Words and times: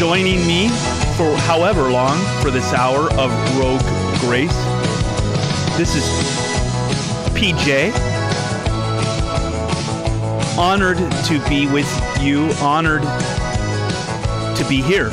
joining 0.00 0.46
me 0.46 0.68
for 1.18 1.36
however 1.40 1.90
long 1.90 2.18
for 2.40 2.50
this 2.50 2.72
hour 2.72 3.12
of 3.18 3.30
Rogue 3.58 3.82
Grace. 4.18 4.50
This 5.76 5.94
is 5.94 6.04
PJ. 7.34 7.92
Honored 10.56 10.96
to 11.26 11.38
be 11.50 11.66
with 11.66 11.86
you, 12.18 12.50
honored 12.62 13.02
to 14.56 14.66
be 14.70 14.80
here. 14.80 15.10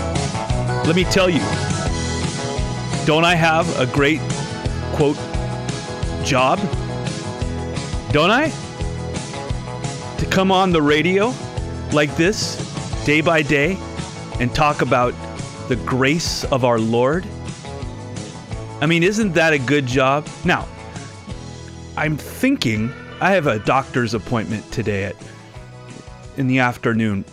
Let 0.85 0.95
me 0.95 1.03
tell 1.03 1.29
you, 1.29 1.41
don't 3.05 3.25
I 3.25 3.35
have 3.35 3.67
a 3.81 3.87
great, 3.87 4.21
quote, 4.93 5.17
job? 6.23 6.59
Don't 8.13 8.31
I? 8.31 8.53
To 10.19 10.25
come 10.27 10.49
on 10.49 10.71
the 10.71 10.81
radio 10.81 11.33
like 11.91 12.15
this, 12.15 12.55
day 13.03 13.19
by 13.19 13.41
day, 13.41 13.77
and 14.39 14.53
talk 14.53 14.81
about 14.81 15.13
the 15.67 15.75
grace 15.77 16.43
of 16.45 16.63
our 16.63 16.79
Lord? 16.79 17.25
I 18.79 18.85
mean, 18.85 19.03
isn't 19.03 19.33
that 19.33 19.53
a 19.53 19.59
good 19.59 19.85
job? 19.85 20.27
Now, 20.45 20.67
I'm 21.95 22.15
thinking 22.17 22.91
I 23.19 23.31
have 23.31 23.47
a 23.47 23.59
doctor's 23.59 24.13
appointment 24.13 24.71
today 24.71 25.05
at 25.05 25.15
in 26.37 26.47
the 26.47 26.59
afternoon 26.59 27.25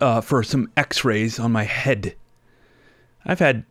uh, 0.00 0.20
for 0.20 0.42
some 0.42 0.70
X-rays 0.76 1.40
on 1.40 1.52
my 1.52 1.64
head. 1.64 2.14
I've 3.24 3.38
had 3.38 3.64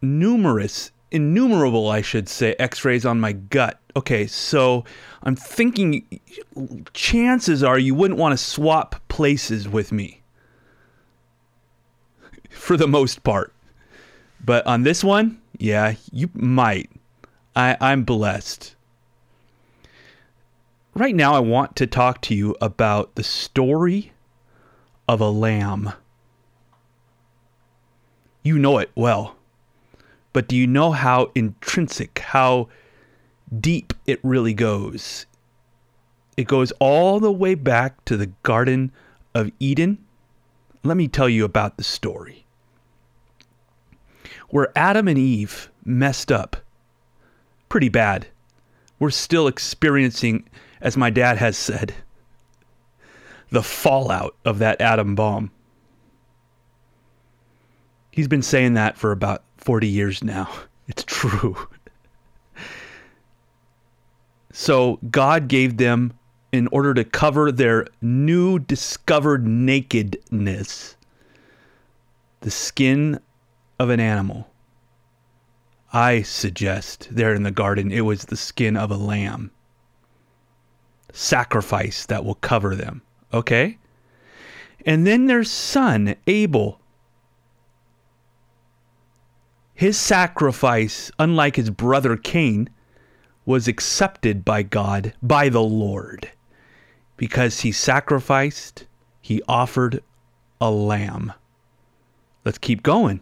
numerous, 0.00 0.92
innumerable, 1.10 1.88
I 1.88 2.00
should 2.00 2.28
say, 2.28 2.54
X-rays 2.58 3.04
on 3.04 3.18
my 3.18 3.32
gut. 3.32 3.80
Okay, 3.96 4.28
so 4.28 4.84
I'm 5.24 5.34
thinking, 5.34 6.20
chances 6.94 7.64
are 7.64 7.78
you 7.78 7.94
wouldn't 7.96 8.20
want 8.20 8.38
to 8.38 8.42
swap 8.42 8.96
places 9.08 9.68
with 9.68 9.90
me, 9.90 10.19
for 12.60 12.76
the 12.76 12.88
most 12.88 13.22
part. 13.24 13.52
But 14.44 14.66
on 14.66 14.82
this 14.82 15.02
one, 15.02 15.40
yeah, 15.58 15.94
you 16.12 16.30
might. 16.34 16.90
I, 17.56 17.76
I'm 17.80 18.04
blessed 18.04 18.74
right 20.94 21.14
now, 21.14 21.34
I 21.34 21.40
want 21.40 21.76
to 21.76 21.86
talk 21.86 22.20
to 22.22 22.34
you 22.34 22.56
about 22.60 23.14
the 23.14 23.22
story 23.22 24.12
of 25.08 25.20
a 25.20 25.30
lamb. 25.30 25.92
You 28.42 28.58
know 28.58 28.78
it 28.78 28.90
well, 28.94 29.36
but 30.32 30.48
do 30.48 30.56
you 30.56 30.66
know 30.66 30.92
how 30.92 31.30
intrinsic, 31.34 32.18
how 32.18 32.68
deep 33.58 33.92
it 34.06 34.20
really 34.22 34.54
goes? 34.54 35.26
It 36.36 36.46
goes 36.46 36.72
all 36.80 37.20
the 37.20 37.32
way 37.32 37.54
back 37.54 38.04
to 38.06 38.16
the 38.16 38.30
Garden 38.42 38.92
of 39.34 39.50
Eden. 39.58 39.98
Let 40.82 40.96
me 40.96 41.08
tell 41.08 41.28
you 41.28 41.44
about 41.44 41.76
the 41.76 41.84
story. 41.84 42.39
Where 44.50 44.72
Adam 44.76 45.08
and 45.08 45.18
Eve 45.18 45.70
messed 45.84 46.30
up 46.30 46.56
pretty 47.68 47.88
bad. 47.88 48.26
We're 48.98 49.10
still 49.10 49.46
experiencing 49.46 50.44
as 50.80 50.96
my 50.96 51.10
dad 51.10 51.38
has 51.38 51.56
said, 51.56 51.94
the 53.50 53.62
fallout 53.62 54.34
of 54.44 54.58
that 54.60 54.80
atom 54.80 55.14
bomb. 55.14 55.50
He's 58.10 58.28
been 58.28 58.42
saying 58.42 58.74
that 58.74 58.96
for 58.96 59.12
about 59.12 59.44
40 59.58 59.88
years 59.88 60.24
now. 60.24 60.50
It's 60.88 61.04
true. 61.04 61.56
so 64.52 64.98
God 65.08 65.46
gave 65.46 65.76
them, 65.76 66.12
in 66.50 66.66
order 66.72 66.92
to 66.94 67.04
cover 67.04 67.52
their 67.52 67.86
new 68.02 68.58
discovered 68.58 69.46
nakedness, 69.46 70.96
the 72.40 72.50
skin 72.50 73.20
of 73.80 73.88
an 73.88 73.98
animal. 73.98 74.46
I 75.90 76.20
suggest 76.20 77.08
there 77.10 77.32
in 77.32 77.44
the 77.44 77.50
garden 77.50 77.90
it 77.90 78.02
was 78.02 78.26
the 78.26 78.36
skin 78.36 78.76
of 78.76 78.90
a 78.90 78.96
lamb 78.96 79.50
sacrifice 81.14 82.04
that 82.04 82.22
will 82.22 82.34
cover 82.34 82.76
them. 82.76 83.00
Okay? 83.32 83.78
And 84.84 85.06
then 85.06 85.24
their 85.24 85.44
son, 85.44 86.14
Abel. 86.26 86.78
His 89.72 89.96
sacrifice, 89.98 91.10
unlike 91.18 91.56
his 91.56 91.70
brother 91.70 92.18
Cain, 92.18 92.68
was 93.46 93.66
accepted 93.66 94.44
by 94.44 94.62
God, 94.62 95.14
by 95.22 95.48
the 95.48 95.62
Lord. 95.62 96.30
Because 97.16 97.60
he 97.60 97.72
sacrificed, 97.72 98.84
he 99.22 99.40
offered 99.48 100.02
a 100.60 100.70
lamb. 100.70 101.32
Let's 102.44 102.58
keep 102.58 102.82
going. 102.82 103.20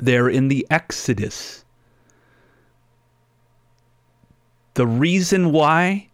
There 0.00 0.28
in 0.28 0.48
the 0.48 0.66
Exodus. 0.70 1.64
The 4.74 4.86
reason 4.86 5.52
why 5.52 6.08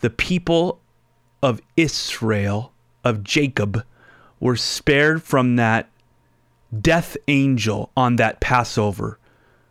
the 0.00 0.10
people 0.10 0.80
of 1.42 1.60
Israel, 1.76 2.72
of 3.04 3.24
Jacob, 3.24 3.84
were 4.38 4.56
spared 4.56 5.22
from 5.22 5.56
that 5.56 5.88
death 6.80 7.16
angel 7.28 7.90
on 7.96 8.16
that 8.16 8.40
Passover 8.40 9.18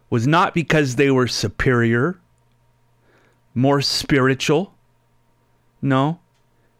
was 0.10 0.28
not 0.28 0.54
because 0.54 0.96
they 0.96 1.10
were 1.10 1.28
superior, 1.28 2.20
more 3.54 3.81
spiritual. 3.81 4.74
No, 5.81 6.19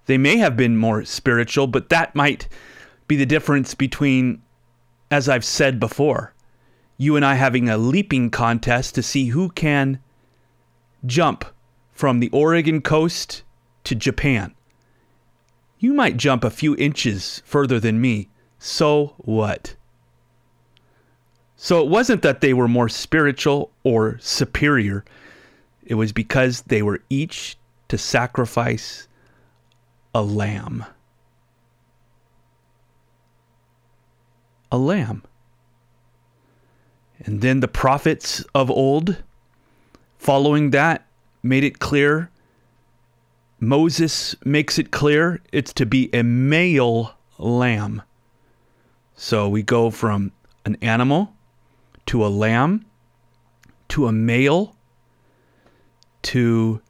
they 0.06 0.18
may 0.18 0.38
have 0.38 0.57
been 0.57 0.77
more 0.77 1.06
spiritual, 1.06 1.68
but 1.68 1.89
that 1.89 2.16
might 2.16 2.48
be 3.07 3.16
the 3.16 3.25
difference 3.25 3.74
between, 3.74 4.42
as 5.10 5.30
I've 5.30 5.45
said 5.45 5.80
before, 5.80 6.34
you 7.01 7.15
and 7.15 7.25
I 7.25 7.33
having 7.33 7.68
a 7.68 7.80
leaping 7.80 8.30
contest 8.30 8.94
to 8.94 9.01
see 9.01 9.30
who 9.30 9.50
can 9.50 10.00
jump 11.03 11.44
from 11.92 12.19
the 12.19 12.30
Oregon 12.30 12.80
coast 12.80 13.42
to 13.86 13.95
Japan. 13.95 14.53
You 15.80 15.94
might 15.94 16.18
jump 16.18 16.44
a 16.44 16.51
few 16.51 16.75
inches 16.75 17.42
further 17.44 17.80
than 17.80 18.00
me. 18.00 18.30
So 18.59 19.15
what? 19.18 19.75
So 21.56 21.81
it 21.81 21.89
wasn't 21.89 22.21
that 22.21 22.42
they 22.42 22.53
were 22.53 22.68
more 22.68 22.88
spiritual 22.88 23.71
or 23.83 24.19
superior. 24.19 25.03
It 25.83 25.95
was 25.95 26.12
because 26.12 26.62
they 26.62 26.83
were 26.83 27.01
each 27.09 27.57
to 27.88 27.98
sacrifice 27.98 29.07
a 30.13 30.21
lamb. 30.21 30.86
A 34.71 34.77
lamb. 34.77 35.24
And 37.25 37.41
then 37.41 37.59
the 37.59 37.68
prophets 37.68 38.44
of 38.56 38.69
old, 38.69 39.23
following 40.18 40.71
that, 40.71 41.06
made 41.44 41.63
it 41.63 41.79
clear. 41.79 42.29
Moses 43.59 44.35
makes 44.44 44.79
it 44.79 44.91
clear 44.91 45.39
it's 45.51 45.73
to 45.73 45.85
be 45.85 46.09
a 46.13 46.23
male 46.23 47.13
lamb. 47.38 48.01
So 49.15 49.47
we 49.47 49.62
go 49.62 49.91
from 49.91 50.31
an 50.65 50.77
animal 50.81 51.33
to 52.07 52.25
a 52.25 52.27
lamb 52.27 52.85
to 53.91 54.07
a 54.07 54.12
male 54.13 54.74
to 56.21 56.81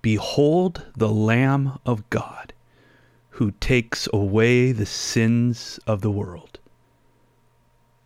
behold 0.00 0.86
the 0.96 1.10
Lamb 1.10 1.78
of 1.84 2.08
God 2.08 2.54
who 3.28 3.50
takes 3.60 4.08
away 4.10 4.72
the 4.72 4.86
sins 4.86 5.78
of 5.86 6.00
the 6.00 6.10
world. 6.10 6.49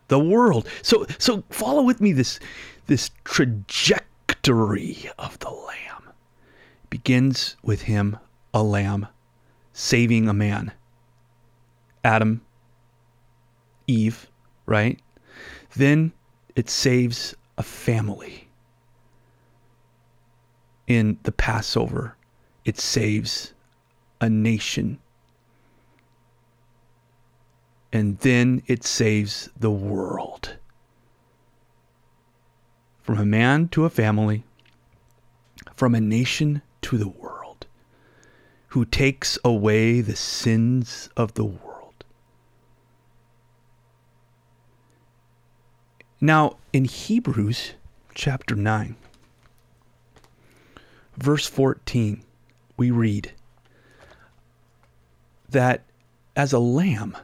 The 0.08 0.18
world. 0.18 0.68
So 0.82 1.06
so 1.18 1.44
follow 1.50 1.82
with 1.82 2.00
me 2.00 2.12
this 2.12 2.38
this 2.86 3.10
trajectory 3.24 5.10
of 5.18 5.38
the 5.38 5.50
Lamb 5.50 6.12
begins 6.90 7.56
with 7.62 7.82
him, 7.82 8.16
a 8.52 8.62
lamb, 8.62 9.08
saving 9.72 10.28
a 10.28 10.32
man. 10.32 10.70
Adam, 12.04 12.40
Eve, 13.88 14.28
right? 14.66 15.00
Then 15.74 16.12
it 16.54 16.70
saves 16.70 17.34
a 17.58 17.62
family. 17.62 18.48
In 20.86 21.18
the 21.24 21.32
Passover, 21.32 22.16
it 22.64 22.78
saves 22.78 23.54
a 24.20 24.28
nation. 24.28 25.00
And 27.94 28.18
then 28.18 28.60
it 28.66 28.82
saves 28.82 29.50
the 29.56 29.70
world 29.70 30.56
from 33.02 33.18
a 33.18 33.24
man 33.24 33.68
to 33.68 33.84
a 33.84 33.90
family, 33.90 34.42
from 35.76 35.94
a 35.94 36.00
nation 36.00 36.62
to 36.82 36.98
the 36.98 37.06
world, 37.06 37.66
who 38.70 38.84
takes 38.84 39.38
away 39.44 40.00
the 40.00 40.16
sins 40.16 41.08
of 41.16 41.34
the 41.34 41.44
world. 41.44 42.04
Now, 46.20 46.56
in 46.72 46.86
Hebrews 46.86 47.74
chapter 48.12 48.56
9, 48.56 48.96
verse 51.16 51.46
14, 51.46 52.24
we 52.76 52.90
read 52.90 53.30
that 55.48 55.84
as 56.34 56.52
a 56.52 56.58
lamb, 56.58 57.16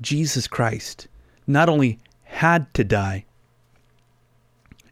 Jesus 0.00 0.46
Christ 0.46 1.08
not 1.46 1.68
only 1.68 1.98
had 2.24 2.72
to 2.74 2.84
die 2.84 3.24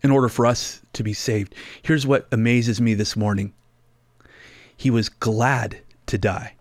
in 0.03 0.11
order 0.11 0.29
for 0.29 0.47
us 0.47 0.81
to 0.93 1.03
be 1.03 1.13
saved. 1.13 1.55
Here's 1.83 2.07
what 2.07 2.29
amazes 2.33 2.81
me 2.81 2.95
this 2.95 3.17
morning 3.17 3.53
He 4.77 4.91
was 4.91 5.09
glad 5.09 5.79
to 6.07 6.19
die. 6.19 6.55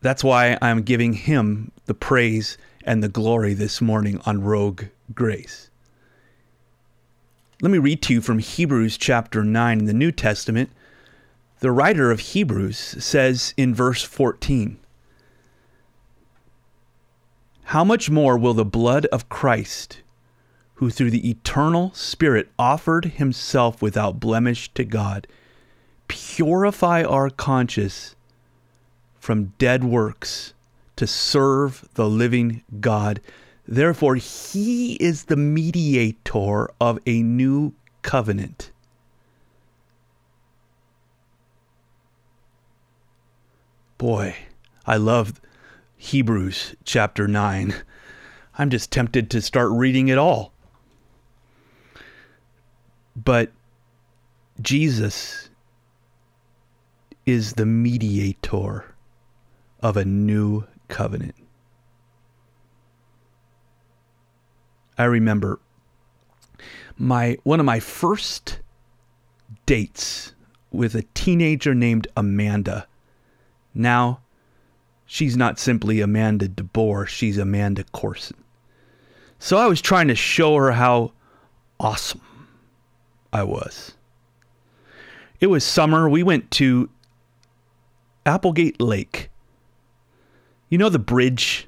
That's 0.00 0.24
why 0.24 0.58
I'm 0.60 0.82
giving 0.82 1.12
him 1.12 1.70
the 1.86 1.94
praise 1.94 2.58
and 2.84 3.02
the 3.02 3.08
glory 3.08 3.54
this 3.54 3.80
morning 3.80 4.20
on 4.26 4.42
Rogue 4.42 4.84
Grace. 5.14 5.70
Let 7.60 7.70
me 7.70 7.78
read 7.78 8.02
to 8.02 8.14
you 8.14 8.20
from 8.20 8.40
Hebrews 8.40 8.98
chapter 8.98 9.44
9 9.44 9.78
in 9.78 9.84
the 9.84 9.92
New 9.92 10.10
Testament. 10.10 10.70
The 11.60 11.70
writer 11.70 12.10
of 12.10 12.18
Hebrews 12.18 12.76
says 12.76 13.54
in 13.56 13.72
verse 13.72 14.02
14 14.02 14.78
How 17.72 17.84
much 17.84 18.10
more 18.10 18.36
will 18.36 18.52
the 18.52 18.66
blood 18.66 19.06
of 19.06 19.30
Christ, 19.30 20.02
who 20.74 20.90
through 20.90 21.10
the 21.10 21.30
eternal 21.30 21.90
Spirit 21.94 22.50
offered 22.58 23.06
himself 23.06 23.80
without 23.80 24.20
blemish 24.20 24.70
to 24.74 24.84
God, 24.84 25.26
purify 26.06 27.02
our 27.02 27.30
conscience 27.30 28.14
from 29.18 29.54
dead 29.56 29.84
works 29.84 30.52
to 30.96 31.06
serve 31.06 31.88
the 31.94 32.06
living 32.06 32.62
God. 32.78 33.22
Therefore, 33.66 34.16
he 34.16 34.96
is 34.96 35.24
the 35.24 35.36
mediator 35.36 36.68
of 36.78 36.98
a 37.06 37.22
new 37.22 37.72
covenant. 38.02 38.70
Boy, 43.96 44.36
I 44.84 44.98
love 44.98 45.40
Hebrews 46.02 46.74
chapter 46.84 47.28
9. 47.28 47.74
I'm 48.58 48.70
just 48.70 48.90
tempted 48.90 49.30
to 49.30 49.40
start 49.40 49.70
reading 49.70 50.08
it 50.08 50.18
all. 50.18 50.52
But 53.14 53.52
Jesus 54.60 55.48
is 57.24 57.52
the 57.52 57.64
mediator 57.64 58.96
of 59.80 59.96
a 59.96 60.04
new 60.04 60.64
covenant. 60.88 61.36
I 64.98 65.04
remember 65.04 65.60
my 66.98 67.38
one 67.44 67.60
of 67.60 67.64
my 67.64 67.78
first 67.78 68.58
dates 69.66 70.34
with 70.72 70.96
a 70.96 71.04
teenager 71.14 71.76
named 71.76 72.08
Amanda. 72.16 72.88
Now, 73.72 74.21
she's 75.06 75.36
not 75.36 75.58
simply 75.58 76.00
Amanda 76.00 76.48
DeBoer, 76.48 77.06
she's 77.06 77.38
Amanda 77.38 77.84
Corson. 77.92 78.36
So 79.38 79.56
I 79.56 79.66
was 79.66 79.80
trying 79.80 80.08
to 80.08 80.14
show 80.14 80.56
her 80.56 80.72
how 80.72 81.12
awesome 81.80 82.20
I 83.32 83.42
was. 83.42 83.94
It 85.40 85.48
was 85.48 85.64
summer. 85.64 86.08
We 86.08 86.22
went 86.22 86.50
to 86.52 86.88
Applegate 88.24 88.80
Lake. 88.80 89.30
You 90.68 90.78
know 90.78 90.88
the 90.88 91.00
bridge? 91.00 91.66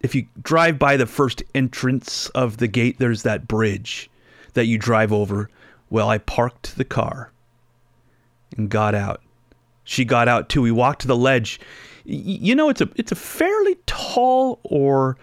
If 0.00 0.14
you 0.14 0.26
drive 0.42 0.78
by 0.78 0.96
the 0.96 1.06
first 1.06 1.42
entrance 1.54 2.28
of 2.30 2.56
the 2.56 2.66
gate, 2.66 2.98
there's 2.98 3.22
that 3.22 3.46
bridge 3.46 4.10
that 4.54 4.66
you 4.66 4.76
drive 4.76 5.12
over. 5.12 5.48
Well, 5.90 6.08
I 6.08 6.18
parked 6.18 6.76
the 6.76 6.84
car 6.84 7.30
and 8.56 8.68
got 8.68 8.94
out. 8.94 9.22
She 9.84 10.04
got 10.04 10.26
out 10.26 10.48
too. 10.48 10.62
We 10.62 10.72
walked 10.72 11.02
to 11.02 11.06
the 11.06 11.16
ledge. 11.16 11.60
You 12.04 12.54
know, 12.54 12.68
it's 12.68 12.80
a 12.80 12.88
it's 12.96 13.12
a 13.12 13.16
fairly 13.16 13.76
tall 13.86 14.60
or 14.62 15.16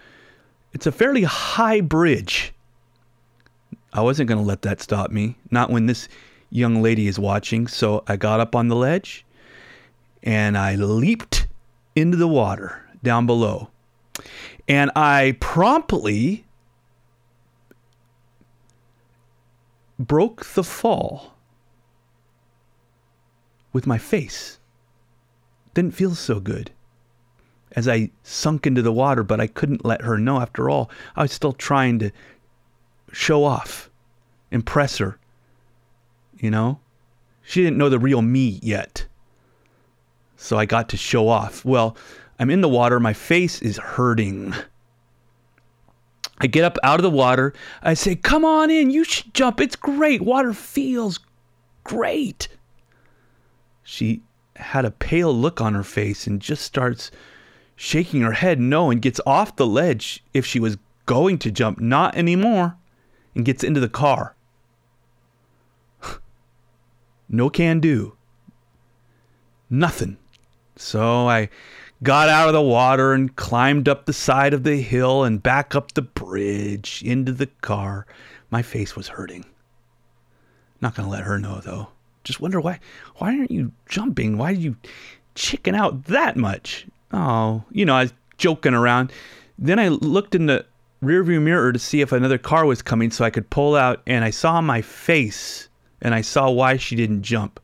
it's 0.74 0.88
a 0.88 0.92
fairly 0.92 1.24
high 1.24 1.82
bridge. 1.82 2.54
I 3.94 4.02
wasn't 4.02 4.30
going 4.30 4.40
to 4.40 4.46
let 4.46 4.62
that 4.64 4.82
stop 4.82 5.12
me, 5.12 5.36
not 5.52 5.70
when 5.70 5.86
this 5.86 6.08
young 6.50 6.82
lady 6.82 7.08
is 7.08 7.20
watching. 7.20 7.68
So 7.68 8.04
I 8.08 8.16
got 8.16 8.40
up 8.40 8.56
on 8.56 8.68
the 8.68 8.76
ledge 8.76 9.26
and 10.24 10.58
I 10.58 10.76
leaped 10.76 11.48
into 11.96 12.18
the 12.18 12.28
water 12.28 12.84
down 13.04 13.26
below. 13.26 13.70
And 14.68 14.92
I 14.96 15.36
promptly 15.40 16.46
broke 20.00 20.46
the 20.46 20.64
fall 20.64 21.36
with 23.74 23.86
my 23.86 23.98
face. 23.98 24.60
Didn't 25.74 25.96
feel 25.96 26.16
so 26.16 26.40
good 26.40 26.72
as 27.74 27.88
I 27.88 28.12
sunk 28.24 28.68
into 28.68 28.82
the 28.82 28.92
water, 28.92 29.24
but 29.24 29.40
I 29.40 29.48
couldn't 29.48 29.86
let 29.86 30.02
her 30.02 30.18
know. 30.18 30.40
After 30.40 30.70
all, 30.70 30.90
I 31.16 31.24
was 31.24 31.32
still 31.32 31.54
trying 31.54 32.00
to 32.00 32.12
show 33.12 33.44
off, 33.44 33.90
impress 34.52 34.98
her. 34.98 35.18
You 36.38 36.52
know? 36.52 36.80
She 37.44 37.64
didn't 37.64 37.78
know 37.78 37.90
the 37.90 38.00
real 38.00 38.22
me 38.22 38.60
yet. 38.62 39.06
So 40.36 40.58
I 40.58 40.66
got 40.66 40.90
to 40.90 40.98
show 40.98 41.28
off. 41.28 41.64
Well, 41.64 41.96
I'm 42.40 42.50
in 42.50 42.62
the 42.62 42.70
water. 42.70 43.00
My 43.00 43.14
face 43.14 43.62
is 43.62 43.78
hurting. 43.78 44.54
I 46.40 46.48
get 46.48 46.64
up 46.64 46.78
out 46.84 47.00
of 47.00 47.04
the 47.04 47.10
water. 47.10 47.54
I 47.84 47.94
say, 47.94 48.16
Come 48.16 48.44
on 48.44 48.72
in. 48.72 48.90
You 48.90 49.04
should 49.04 49.34
jump. 49.34 49.62
It's 49.62 49.76
great. 49.76 50.22
Water 50.22 50.54
feels 50.54 51.20
great. 51.84 52.48
She 53.84 54.22
had 54.62 54.86
a 54.86 54.92
pale 54.92 55.34
look 55.34 55.60
on 55.60 55.74
her 55.74 55.84
face 55.84 56.28
and 56.28 56.42
just 56.42 56.64
starts 56.64 57.12
shaking 57.76 58.22
her 58.22 58.34
head 58.34 58.60
no 58.60 58.92
and 58.92 59.02
gets 59.02 59.20
off 59.26 59.56
the 59.56 59.66
ledge 59.66 60.24
if 60.34 60.46
she 60.46 60.60
was 60.60 60.78
going 61.06 61.38
to 61.40 61.52
jump. 61.52 61.80
Not 61.80 62.16
anymore 62.16 62.78
and 63.36 63.46
gets 63.46 63.64
into 63.64 63.80
the 63.80 63.90
car. 63.90 64.36
no 67.30 67.50
can 67.50 67.80
do. 67.80 68.16
Nothing. 69.70 70.18
So 70.76 71.28
I 71.28 71.50
got 72.04 72.30
out 72.30 72.48
of 72.48 72.54
the 72.54 72.62
water 72.62 73.14
and 73.14 73.36
climbed 73.36 73.88
up 73.88 74.06
the 74.06 74.14
side 74.14 74.54
of 74.54 74.64
the 74.64 74.82
hill 74.82 75.24
and 75.24 75.42
back 75.42 75.76
up 75.76 75.94
the 75.94 76.02
bridge 76.02 77.02
into 77.06 77.32
the 77.32 77.48
car. 77.48 78.06
My 78.50 78.62
face 78.62 78.96
was 78.96 79.10
hurting. 79.10 79.46
Not 80.82 80.96
going 80.96 81.08
to 81.08 81.12
let 81.12 81.24
her 81.24 81.40
know 81.40 81.60
though. 81.60 81.90
Just 82.24 82.40
wonder 82.40 82.62
why 82.62 82.80
why 83.18 83.38
aren't 83.38 83.52
you 83.52 83.72
jumping? 83.88 84.38
Why 84.38 84.54
did 84.54 84.64
you 84.64 84.76
chicken 85.36 85.76
out 85.76 86.06
that 86.06 86.38
much? 86.38 86.88
Oh, 87.12 87.64
you 87.72 87.86
know, 87.86 87.96
I 87.96 88.04
was 88.04 88.14
joking 88.38 88.74
around. 88.74 89.12
Then 89.58 89.80
I 89.80 89.90
looked 89.90 90.36
in 90.36 90.46
the 90.46 90.66
rearview 91.04 91.42
mirror 91.42 91.74
to 91.74 91.80
see 91.80 92.02
if 92.02 92.12
another 92.12 92.38
car 92.38 92.66
was 92.66 92.82
coming 92.82 93.12
so 93.12 93.26
I 93.26 93.30
could 93.30 93.50
pull 93.50 93.76
out 93.76 94.02
and 94.06 94.24
I 94.24 94.30
saw 94.30 94.62
my 94.62 94.82
face 94.82 95.68
and 96.02 96.14
I 96.14 96.22
saw 96.22 96.50
why 96.50 96.78
she 96.78 96.96
didn't 96.96 97.24
jump. 97.24 97.60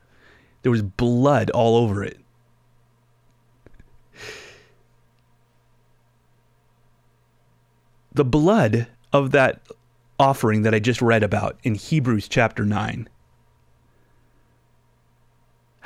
There 0.64 0.72
was 0.72 0.82
blood 0.82 1.50
all 1.52 1.76
over 1.78 2.04
it. 2.04 2.20
The 8.14 8.26
blood 8.26 8.88
of 9.14 9.32
that 9.32 9.62
offering 10.20 10.64
that 10.64 10.74
I 10.74 10.80
just 10.80 11.02
read 11.02 11.22
about 11.22 11.60
in 11.64 11.76
Hebrews 11.76 12.28
chapter 12.28 12.66
9. 12.66 13.08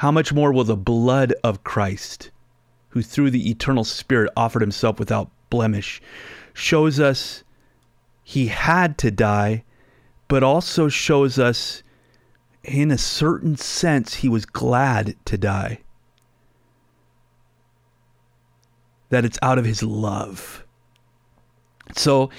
How 0.01 0.09
much 0.09 0.33
more 0.33 0.51
will 0.51 0.63
the 0.63 0.75
blood 0.75 1.31
of 1.43 1.63
Christ, 1.63 2.31
who 2.89 3.03
through 3.03 3.29
the 3.29 3.51
eternal 3.51 3.83
Spirit 3.83 4.31
offered 4.35 4.63
himself 4.63 4.97
without 4.97 5.29
blemish, 5.51 6.01
shows 6.55 6.99
us 6.99 7.43
he 8.23 8.47
had 8.47 8.97
to 8.97 9.11
die, 9.11 9.63
but 10.27 10.41
also 10.41 10.89
shows 10.89 11.37
us, 11.37 11.83
in 12.63 12.89
a 12.89 12.97
certain 12.97 13.55
sense, 13.57 14.15
he 14.15 14.27
was 14.27 14.43
glad 14.43 15.15
to 15.25 15.37
die. 15.37 15.81
That 19.09 19.23
it's 19.23 19.37
out 19.43 19.59
of 19.59 19.65
his 19.65 19.83
love. 19.83 20.65
So, 21.95 22.31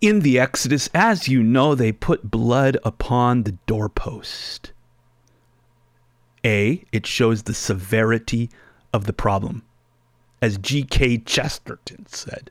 in 0.00 0.20
the 0.20 0.38
Exodus, 0.38 0.88
as 0.94 1.26
you 1.26 1.42
know, 1.42 1.74
they 1.74 1.90
put 1.90 2.30
blood 2.30 2.76
upon 2.84 3.42
the 3.42 3.58
doorpost. 3.66 4.72
A, 6.48 6.84
it 6.90 7.06
shows 7.06 7.42
the 7.42 7.54
severity 7.54 8.50
of 8.92 9.04
the 9.04 9.12
problem. 9.12 9.62
As 10.40 10.56
G.K. 10.56 11.18
Chesterton 11.18 12.06
said, 12.06 12.50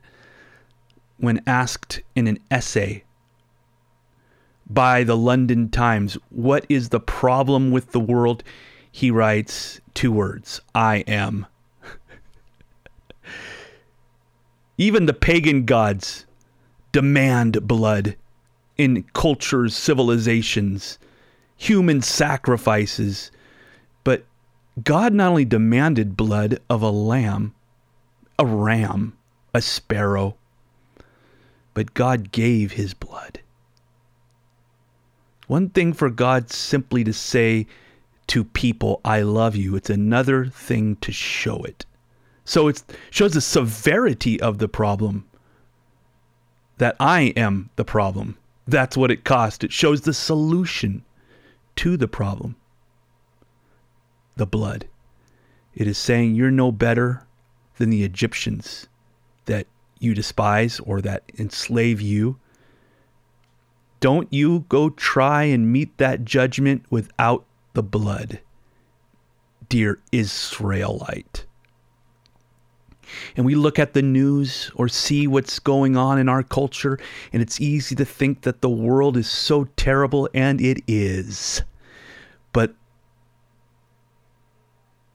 when 1.16 1.42
asked 1.46 2.02
in 2.14 2.28
an 2.28 2.38
essay 2.48 3.02
by 4.68 5.02
the 5.02 5.16
London 5.16 5.68
Times. 5.68 6.16
What 6.30 6.66
is 6.68 6.90
the 6.90 7.00
problem 7.00 7.70
with 7.70 7.92
the 7.92 8.00
world? 8.00 8.44
He 8.90 9.10
writes 9.10 9.80
two 9.94 10.12
words 10.12 10.60
I 10.74 10.98
am. 11.06 11.46
Even 14.78 15.06
the 15.06 15.14
pagan 15.14 15.64
gods 15.64 16.26
demand 16.92 17.66
blood 17.66 18.16
in 18.76 19.04
cultures, 19.12 19.74
civilizations, 19.74 20.98
human 21.56 22.02
sacrifices. 22.02 23.30
God 24.84 25.14
not 25.14 25.30
only 25.30 25.44
demanded 25.44 26.16
blood 26.16 26.60
of 26.68 26.82
a 26.82 26.90
lamb, 26.90 27.54
a 28.38 28.44
ram, 28.44 29.16
a 29.54 29.62
sparrow, 29.62 30.36
but 31.74 31.94
God 31.94 32.32
gave 32.32 32.72
his 32.72 32.92
blood. 32.92 33.40
One 35.46 35.70
thing 35.70 35.94
for 35.94 36.10
God 36.10 36.50
simply 36.50 37.02
to 37.04 37.12
say 37.12 37.66
to 38.28 38.44
people, 38.44 39.00
I 39.04 39.22
love 39.22 39.56
you, 39.56 39.74
it's 39.74 39.88
another 39.88 40.46
thing 40.46 40.96
to 40.96 41.12
show 41.12 41.62
it. 41.62 41.86
So 42.44 42.68
it 42.68 42.82
shows 43.10 43.32
the 43.32 43.40
severity 43.40 44.40
of 44.40 44.58
the 44.58 44.68
problem 44.68 45.24
that 46.76 46.94
I 47.00 47.32
am 47.36 47.70
the 47.76 47.84
problem. 47.84 48.36
That's 48.66 48.96
what 48.96 49.10
it 49.10 49.24
cost. 49.24 49.64
It 49.64 49.72
shows 49.72 50.02
the 50.02 50.12
solution 50.12 51.04
to 51.76 51.96
the 51.96 52.08
problem 52.08 52.56
the 54.38 54.46
blood. 54.46 54.86
It 55.74 55.86
is 55.86 55.98
saying 55.98 56.34
you're 56.34 56.50
no 56.50 56.72
better 56.72 57.26
than 57.76 57.90
the 57.90 58.04
Egyptians 58.04 58.88
that 59.44 59.66
you 60.00 60.14
despise 60.14 60.80
or 60.80 61.00
that 61.02 61.24
enslave 61.38 62.00
you. 62.00 62.38
Don't 64.00 64.32
you 64.32 64.64
go 64.68 64.90
try 64.90 65.44
and 65.44 65.72
meet 65.72 65.98
that 65.98 66.24
judgment 66.24 66.84
without 66.88 67.44
the 67.74 67.82
blood, 67.82 68.40
dear 69.68 70.00
Israelite. 70.12 71.44
And 73.36 73.46
we 73.46 73.54
look 73.54 73.78
at 73.78 73.94
the 73.94 74.02
news 74.02 74.70
or 74.74 74.88
see 74.88 75.26
what's 75.26 75.58
going 75.58 75.96
on 75.96 76.18
in 76.18 76.28
our 76.28 76.42
culture, 76.42 76.98
and 77.32 77.40
it's 77.40 77.60
easy 77.60 77.94
to 77.94 78.04
think 78.04 78.42
that 78.42 78.60
the 78.60 78.68
world 78.68 79.16
is 79.16 79.30
so 79.30 79.64
terrible, 79.76 80.28
and 80.34 80.60
it 80.60 80.82
is. 80.86 81.62
But 82.52 82.74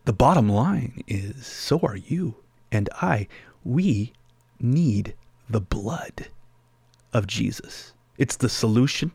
the 0.06 0.14
bottom 0.14 0.50
line 0.50 1.04
is 1.08 1.46
so 1.46 1.80
are 1.80 1.96
you 1.96 2.36
and 2.72 2.90
I. 3.02 3.28
We 3.64 4.14
need 4.60 5.16
the 5.50 5.62
blood 5.62 6.28
of 7.14 7.28
Jesus. 7.28 7.94
It's 8.18 8.36
the 8.36 8.50
solution. 8.50 9.12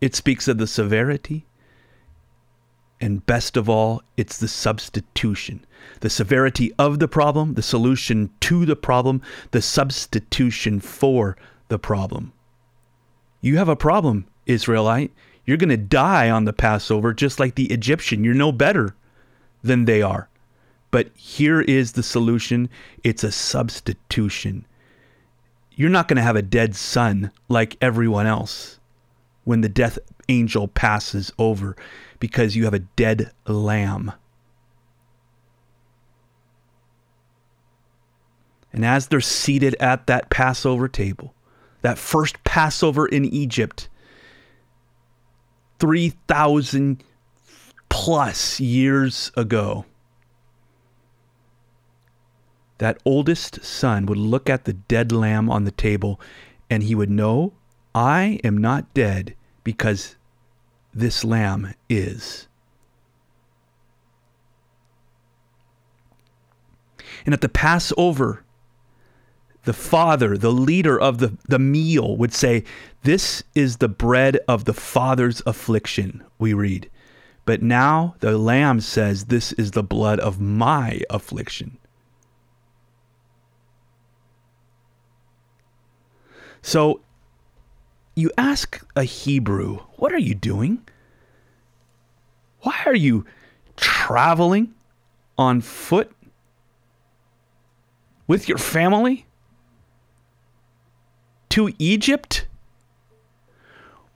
It 0.00 0.14
speaks 0.14 0.48
of 0.48 0.58
the 0.58 0.66
severity. 0.66 1.46
And 3.00 3.24
best 3.26 3.56
of 3.56 3.68
all, 3.68 4.02
it's 4.16 4.38
the 4.38 4.48
substitution. 4.48 5.64
The 6.00 6.10
severity 6.10 6.72
of 6.78 6.98
the 6.98 7.08
problem, 7.08 7.54
the 7.54 7.62
solution 7.62 8.30
to 8.40 8.66
the 8.66 8.76
problem, 8.76 9.22
the 9.50 9.62
substitution 9.62 10.80
for 10.80 11.36
the 11.68 11.78
problem. 11.78 12.32
You 13.40 13.58
have 13.58 13.68
a 13.68 13.76
problem, 13.76 14.26
Israelite. 14.46 15.12
You're 15.44 15.56
going 15.56 15.68
to 15.68 15.76
die 15.76 16.30
on 16.30 16.44
the 16.44 16.52
Passover 16.52 17.14
just 17.14 17.38
like 17.38 17.54
the 17.54 17.70
Egyptian. 17.70 18.24
You're 18.24 18.34
no 18.34 18.50
better 18.50 18.96
than 19.66 19.84
they 19.84 20.02
are. 20.02 20.28
But 20.90 21.10
here 21.14 21.60
is 21.60 21.92
the 21.92 22.02
solution 22.02 22.70
it's 23.04 23.24
a 23.24 23.32
substitution. 23.32 24.66
You're 25.72 25.90
not 25.90 26.08
going 26.08 26.16
to 26.16 26.22
have 26.22 26.36
a 26.36 26.42
dead 26.42 26.74
son 26.74 27.30
like 27.48 27.76
everyone 27.80 28.26
else 28.26 28.80
when 29.44 29.60
the 29.60 29.68
death 29.68 29.98
angel 30.28 30.68
passes 30.68 31.32
over 31.38 31.76
because 32.18 32.56
you 32.56 32.64
have 32.64 32.74
a 32.74 32.80
dead 32.80 33.30
lamb. 33.46 34.12
And 38.72 38.84
as 38.84 39.08
they're 39.08 39.20
seated 39.20 39.74
at 39.80 40.06
that 40.06 40.28
Passover 40.30 40.88
table, 40.88 41.34
that 41.82 41.98
first 41.98 42.42
Passover 42.44 43.06
in 43.06 43.24
Egypt, 43.24 43.88
3,000 45.78 47.02
plus 47.96 48.60
years 48.60 49.32
ago, 49.38 49.86
that 52.76 52.98
oldest 53.06 53.64
son 53.64 54.04
would 54.04 54.18
look 54.18 54.50
at 54.50 54.66
the 54.66 54.74
dead 54.74 55.10
lamb 55.10 55.48
on 55.48 55.64
the 55.64 55.70
table 55.70 56.20
and 56.68 56.82
he 56.82 56.94
would 56.94 57.08
know, 57.08 57.54
I 57.94 58.38
am 58.44 58.58
not 58.58 58.92
dead 58.92 59.34
because 59.64 60.16
this 60.92 61.24
lamb 61.24 61.72
is. 61.88 62.48
And 67.24 67.32
at 67.32 67.40
the 67.40 67.48
Passover, 67.48 68.44
the 69.64 69.72
father, 69.72 70.36
the 70.36 70.52
leader 70.52 71.00
of 71.00 71.16
the, 71.16 71.38
the 71.48 71.58
meal, 71.58 72.14
would 72.18 72.34
say, 72.34 72.62
This 73.04 73.42
is 73.54 73.78
the 73.78 73.88
bread 73.88 74.38
of 74.46 74.66
the 74.66 74.74
father's 74.74 75.40
affliction, 75.46 76.22
we 76.38 76.52
read. 76.52 76.90
But 77.46 77.62
now 77.62 78.16
the 78.18 78.36
lamb 78.36 78.80
says, 78.80 79.26
This 79.26 79.52
is 79.52 79.70
the 79.70 79.82
blood 79.82 80.20
of 80.20 80.40
my 80.40 81.00
affliction. 81.08 81.78
So 86.60 87.00
you 88.16 88.32
ask 88.36 88.84
a 88.96 89.04
Hebrew, 89.04 89.78
What 89.96 90.12
are 90.12 90.18
you 90.18 90.34
doing? 90.34 90.86
Why 92.62 92.76
are 92.84 92.96
you 92.96 93.24
traveling 93.76 94.74
on 95.38 95.60
foot 95.60 96.10
with 98.26 98.48
your 98.48 98.58
family 98.58 99.24
to 101.50 101.72
Egypt? 101.78 102.48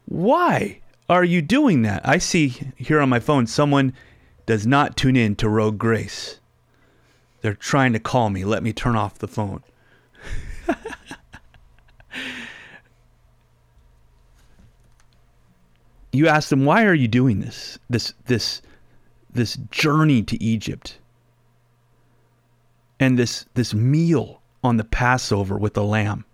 Why 0.06 0.80
are 1.10 1.24
you 1.24 1.42
doing 1.42 1.82
that? 1.82 2.00
I 2.08 2.18
see 2.18 2.48
here 2.76 3.00
on 3.00 3.08
my 3.08 3.18
phone 3.18 3.48
someone 3.48 3.92
does 4.46 4.64
not 4.64 4.96
tune 4.96 5.16
in 5.16 5.34
to 5.36 5.48
Rogue 5.48 5.76
Grace. 5.76 6.38
They're 7.40 7.54
trying 7.54 7.92
to 7.94 7.98
call 7.98 8.30
me. 8.30 8.44
Let 8.44 8.62
me 8.62 8.72
turn 8.72 8.94
off 8.94 9.18
the 9.18 9.26
phone. 9.26 9.64
you 16.12 16.28
ask 16.28 16.48
them 16.48 16.64
why 16.64 16.84
are 16.84 16.94
you 16.94 17.08
doing 17.08 17.40
this 17.40 17.78
this 17.88 18.14
this 18.26 18.62
this 19.32 19.56
journey 19.70 20.22
to 20.22 20.40
Egypt 20.42 20.98
and 23.00 23.18
this 23.18 23.46
this 23.54 23.74
meal 23.74 24.42
on 24.62 24.76
the 24.76 24.84
Passover 24.84 25.58
with 25.58 25.74
the 25.74 25.82
lamb 25.82 26.24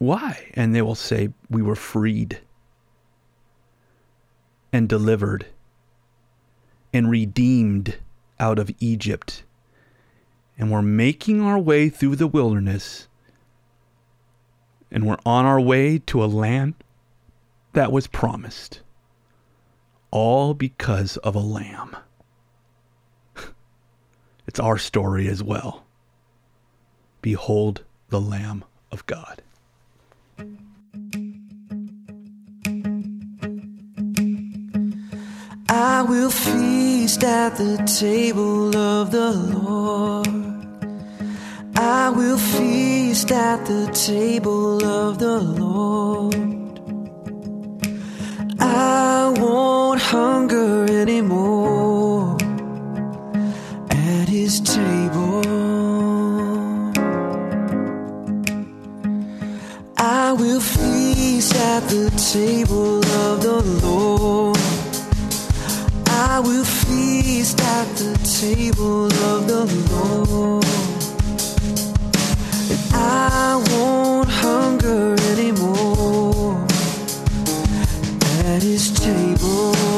why 0.00 0.50
and 0.54 0.74
they 0.74 0.80
will 0.80 0.94
say 0.94 1.28
we 1.50 1.60
were 1.60 1.76
freed 1.76 2.40
and 4.72 4.88
delivered 4.88 5.46
and 6.92 7.10
redeemed 7.10 7.98
out 8.40 8.58
of 8.58 8.70
Egypt 8.80 9.44
and 10.58 10.70
we're 10.70 10.82
making 10.82 11.42
our 11.42 11.58
way 11.58 11.90
through 11.90 12.16
the 12.16 12.26
wilderness 12.26 13.08
and 14.90 15.06
we're 15.06 15.18
on 15.26 15.44
our 15.44 15.60
way 15.60 15.98
to 15.98 16.24
a 16.24 16.26
land 16.26 16.74
that 17.74 17.92
was 17.92 18.06
promised. 18.06 18.80
All 20.10 20.54
because 20.54 21.18
of 21.18 21.34
a 21.36 21.40
lamb. 21.40 21.94
it's 24.46 24.58
our 24.58 24.78
story 24.78 25.28
as 25.28 25.42
well. 25.42 25.84
Behold 27.22 27.84
the 28.08 28.20
Lamb 28.20 28.64
of 28.90 29.06
God. 29.06 29.42
I 36.00 36.02
will 36.02 36.30
feast 36.30 37.22
at 37.24 37.56
the 37.56 37.76
table 37.98 38.74
of 38.76 39.10
the 39.10 39.32
Lord. 39.32 40.28
I 41.76 42.10
will 42.10 42.38
feast 42.38 43.30
at 43.30 43.66
the 43.66 43.86
table 43.92 44.84
of 44.84 45.18
the 45.18 45.40
Lord. 45.40 46.34
I 48.58 49.32
won't 49.38 50.00
hunger 50.00 50.86
anymore 50.90 52.36
at 53.90 54.28
his 54.28 54.60
table. 54.60 55.59
The 61.90 62.08
table 62.32 63.04
of 63.04 63.42
the 63.42 63.60
Lord. 63.84 64.56
I 66.06 66.38
will 66.38 66.64
feast 66.64 67.60
at 67.60 67.88
the 67.96 68.14
table 68.40 69.06
of 69.06 69.48
the 69.48 69.64
Lord. 69.90 70.64
And 72.70 72.94
I 72.94 73.60
won't 73.70 74.28
hunger 74.28 75.16
anymore 75.32 76.64
at 78.46 78.62
his 78.62 78.92
table. 78.92 79.89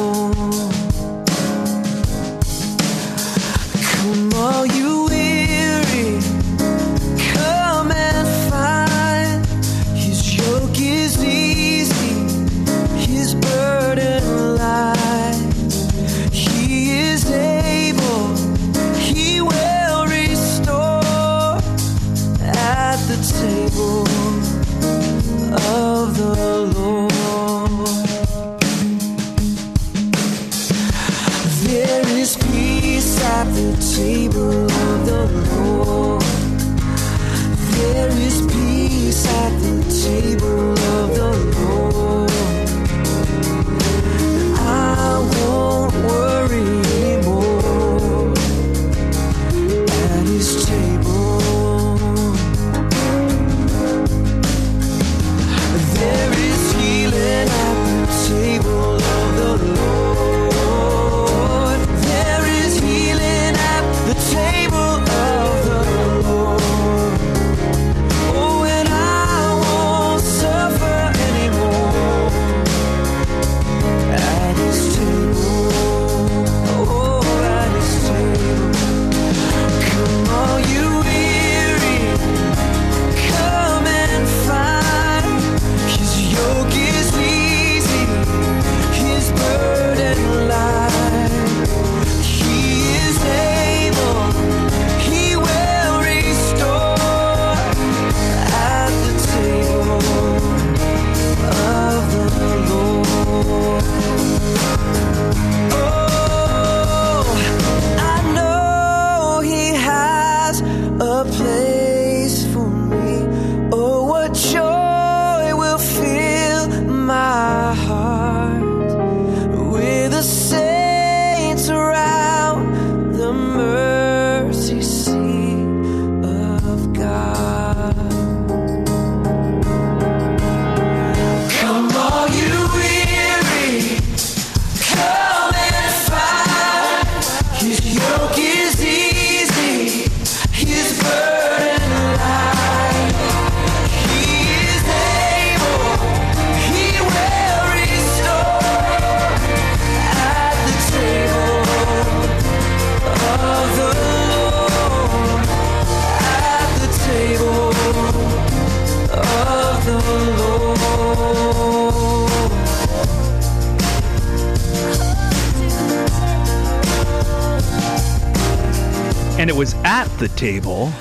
And 169.43 169.51
it 169.51 169.57
was 169.57 169.75
at 169.83 170.07
the 170.19 170.29
table 170.29 170.93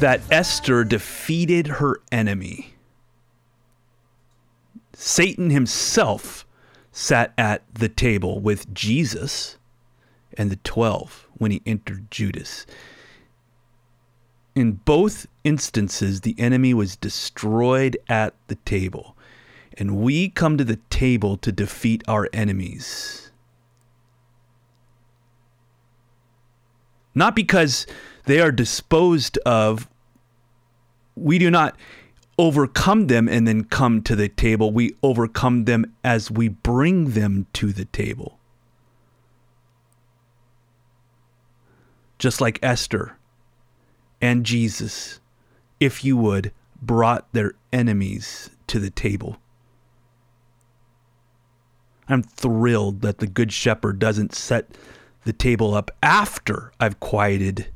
that 0.00 0.20
Esther 0.28 0.82
defeated 0.82 1.68
her 1.68 2.00
enemy. 2.10 2.74
Satan 4.92 5.50
himself 5.50 6.44
sat 6.90 7.32
at 7.38 7.62
the 7.72 7.88
table 7.88 8.40
with 8.40 8.74
Jesus 8.74 9.56
and 10.36 10.50
the 10.50 10.56
12 10.56 11.28
when 11.34 11.52
he 11.52 11.62
entered 11.64 12.10
Judas. 12.10 12.66
In 14.56 14.72
both 14.72 15.28
instances, 15.44 16.22
the 16.22 16.34
enemy 16.36 16.74
was 16.74 16.96
destroyed 16.96 17.96
at 18.08 18.34
the 18.48 18.56
table. 18.56 19.16
And 19.78 19.98
we 19.98 20.28
come 20.28 20.58
to 20.58 20.64
the 20.64 20.80
table 20.90 21.36
to 21.36 21.52
defeat 21.52 22.02
our 22.08 22.28
enemies. 22.32 23.23
Not 27.14 27.36
because 27.36 27.86
they 28.24 28.40
are 28.40 28.52
disposed 28.52 29.38
of. 29.38 29.88
We 31.16 31.38
do 31.38 31.50
not 31.50 31.76
overcome 32.38 33.06
them 33.06 33.28
and 33.28 33.46
then 33.46 33.64
come 33.64 34.02
to 34.02 34.16
the 34.16 34.28
table. 34.28 34.72
We 34.72 34.96
overcome 35.02 35.64
them 35.64 35.94
as 36.02 36.30
we 36.30 36.48
bring 36.48 37.10
them 37.10 37.46
to 37.54 37.72
the 37.72 37.84
table. 37.84 38.38
Just 42.18 42.40
like 42.40 42.58
Esther 42.62 43.16
and 44.20 44.44
Jesus, 44.44 45.20
if 45.78 46.04
you 46.04 46.16
would, 46.16 46.52
brought 46.80 47.32
their 47.32 47.54
enemies 47.72 48.50
to 48.66 48.78
the 48.78 48.90
table. 48.90 49.36
I'm 52.08 52.22
thrilled 52.22 53.00
that 53.02 53.18
the 53.18 53.26
Good 53.26 53.52
Shepherd 53.52 53.98
doesn't 53.98 54.34
set 54.34 54.76
the 55.24 55.32
table 55.32 55.74
up 55.74 55.90
after 56.02 56.72
I've 56.78 57.00
quieted 57.00 57.68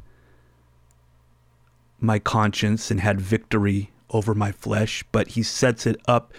my 2.01 2.19
conscience 2.19 2.91
and 2.91 3.01
had 3.01 3.21
victory 3.21 3.91
over 4.11 4.35
my 4.35 4.53
flesh, 4.53 5.05
but 5.13 5.29
he 5.29 5.43
sets 5.43 5.87
it 5.87 6.01
up 6.07 6.33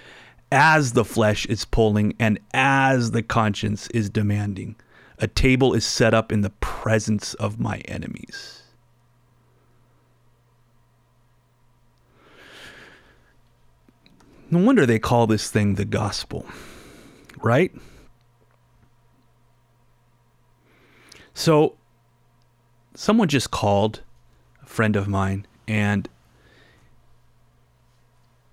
as 0.52 0.94
the 0.94 1.06
flesh 1.06 1.46
is 1.46 1.66
pulling 1.66 2.16
and 2.20 2.40
as 2.54 3.12
the 3.12 3.22
conscience 3.22 3.88
is 3.90 4.10
demanding. 4.10 4.76
A 5.20 5.28
table 5.28 5.74
is 5.74 5.86
set 5.86 6.14
up 6.14 6.32
in 6.32 6.42
the 6.42 6.50
presence 6.50 7.34
of 7.36 7.60
my 7.60 7.80
enemies. 7.80 8.64
No 14.52 14.60
wonder 14.60 14.86
they 14.86 14.98
call 14.98 15.28
this 15.28 15.52
thing 15.52 15.76
the 15.76 15.86
gospel, 15.86 16.46
right? 17.44 17.72
So, 21.40 21.78
someone 22.96 23.30
just 23.30 23.50
called, 23.50 24.02
a 24.62 24.66
friend 24.66 24.98
of 24.98 25.08
mine, 25.08 25.48
and 25.70 26.10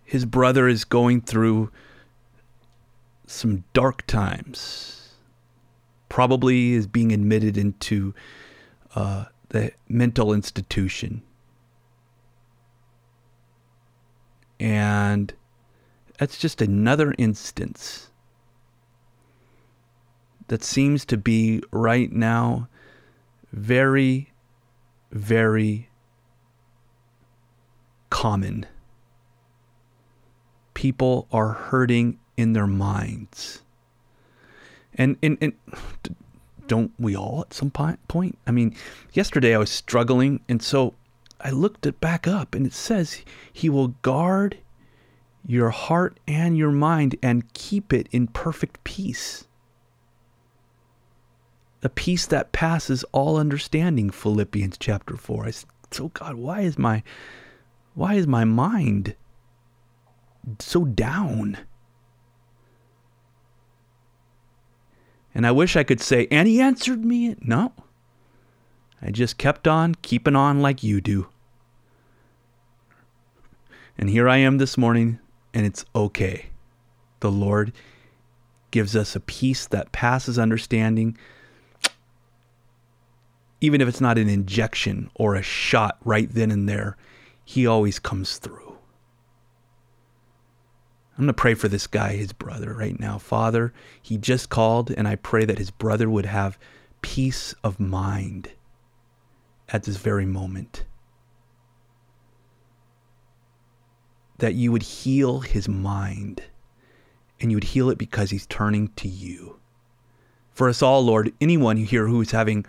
his 0.05 0.25
brother 0.25 0.69
is 0.69 0.85
going 0.85 1.23
through 1.23 1.73
some 3.27 3.65
dark 3.73 4.07
times. 4.07 5.17
Probably 6.09 6.75
is 6.75 6.87
being 6.87 7.11
admitted 7.11 7.59
into 7.59 8.15
uh, 8.95 9.25
the 9.49 9.73
mental 9.89 10.33
institution. 10.33 11.23
And 14.61 15.35
that's 16.21 16.39
just 16.39 16.63
another 16.63 17.17
instance 17.19 18.11
that 20.47 20.63
seems 20.63 21.05
to 21.07 21.17
be 21.17 21.61
right 21.73 22.13
now 22.13 22.69
very, 23.57 24.33
very 25.11 25.89
common 28.11 28.67
people 30.75 31.27
are 31.33 31.49
hurting 31.49 32.19
in 32.37 32.53
their 32.53 32.67
minds. 32.67 33.63
And, 34.95 35.17
and, 35.23 35.39
and 35.41 35.55
don't 36.67 36.93
we 36.99 37.17
all 37.17 37.47
at 37.47 37.55
some 37.55 37.71
point? 37.71 38.39
I 38.47 38.51
mean, 38.51 38.77
yesterday 39.15 39.55
I 39.55 39.59
was 39.59 39.71
struggling, 39.71 40.41
and 40.51 40.63
so 40.63 40.93
I 41.41 41.51
looked 41.51 41.87
it 41.87 41.99
back 41.99 42.29
up, 42.29 42.55
and 42.55 42.67
it 42.67 42.75
says, 42.75 43.23
He 43.51 43.71
will 43.71 43.89
guard 43.89 44.59
your 45.47 45.71
heart 45.71 46.21
and 46.29 46.59
your 46.59 46.73
mind 46.73 47.17
and 47.23 47.51
keep 47.55 47.93
it 47.93 48.07
in 48.13 48.27
perfect 48.27 48.85
peace. 48.85 49.47
A 51.83 51.89
peace 51.89 52.27
that 52.27 52.53
passes 52.53 53.05
all 53.13 53.37
understanding, 53.37 54.11
Philippians 54.11 54.77
chapter 54.79 55.17
4. 55.17 55.47
I 55.47 55.51
said, 55.51 55.69
So 55.91 56.09
God, 56.09 56.37
why 56.37 56.63
is 56.63 56.79
my 56.79 57.03
why 57.95 58.15
is 58.15 58.27
my 58.27 58.45
mind 58.45 59.15
so 60.59 60.85
down? 60.85 61.59
And 65.35 65.47
I 65.47 65.51
wish 65.51 65.77
I 65.77 65.85
could 65.85 66.01
say, 66.01 66.27
and 66.31 66.49
he 66.49 66.61
answered 66.61 67.05
me. 67.05 67.37
No. 67.41 67.73
I 69.03 69.11
just 69.11 69.37
kept 69.37 69.69
on 69.69 69.95
keeping 69.97 70.35
on 70.35 70.63
like 70.63 70.83
you 70.83 71.01
do. 71.01 71.29
And 73.99 74.11
here 74.11 74.29
I 74.29 74.39
am 74.39 74.59
this 74.59 74.77
morning, 74.77 75.19
and 75.55 75.67
it's 75.67 75.85
okay. 75.95 76.47
The 77.21 77.31
Lord 77.31 77.73
gives 78.71 78.95
us 78.95 79.15
a 79.17 79.21
peace 79.21 79.67
that 79.67 79.93
passes 79.93 80.39
understanding, 80.39 81.17
even 83.67 83.81
if 83.81 83.89
it's 83.89 84.01
not 84.01 84.17
an 84.17 84.29
injection 84.29 85.11
or 85.17 85.35
a 85.35 85.43
shot 85.43 85.99
right 86.05 86.33
then 86.33 86.53
and 86.53 86.69
there. 86.69 86.97
He 87.45 87.67
always 87.67 87.99
comes 87.99 88.39
through. 88.39 88.79
I'm 91.13 91.25
going 91.25 91.27
to 91.27 91.33
pray 91.33 91.55
for 91.55 91.67
this 91.67 91.89
guy, 91.89 92.15
his 92.15 92.33
brother, 92.33 92.75
right 92.75 92.99
now. 92.99 93.19
Father, 93.19 93.73
he 94.01 94.19
just 94.19 94.51
called, 94.51 94.93
and 94.93 95.09
I 95.09 95.17
pray 95.17 95.45
that 95.45 95.59
his 95.59 95.73
brother 95.73 96.09
would 96.09 96.27
have 96.27 96.59
peace 97.03 97.55
of 97.65 97.81
mind 97.81 98.53
at 99.69 99.83
this 99.83 99.97
very 99.97 100.27
moment. 100.27 100.85
That 104.39 104.55
you 104.55 104.71
would 104.71 104.83
heal 104.83 105.41
his 105.41 105.69
mind, 105.69 106.43
and 107.41 107.51
you 107.51 107.57
would 107.57 107.65
heal 107.65 107.91
it 107.91 107.99
because 107.99 108.31
he's 108.31 108.47
turning 108.47 108.89
to 108.97 109.09
you. 109.09 109.59
For 110.53 110.69
us 110.69 110.83
all, 110.83 111.03
Lord, 111.03 111.33
anyone 111.41 111.79
here 111.79 112.07
who 112.07 112.21
is 112.21 112.31
having 112.31 112.65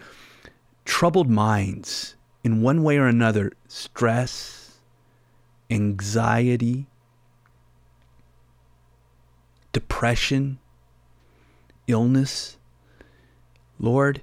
troubled 0.88 1.30
minds 1.30 2.15
in 2.43 2.62
one 2.62 2.82
way 2.82 2.97
or 2.97 3.08
another, 3.08 3.52
stress, 3.67 4.80
anxiety, 5.69 6.88
depression, 9.73 10.58
illness. 11.88 12.58
Lord, 13.78 14.21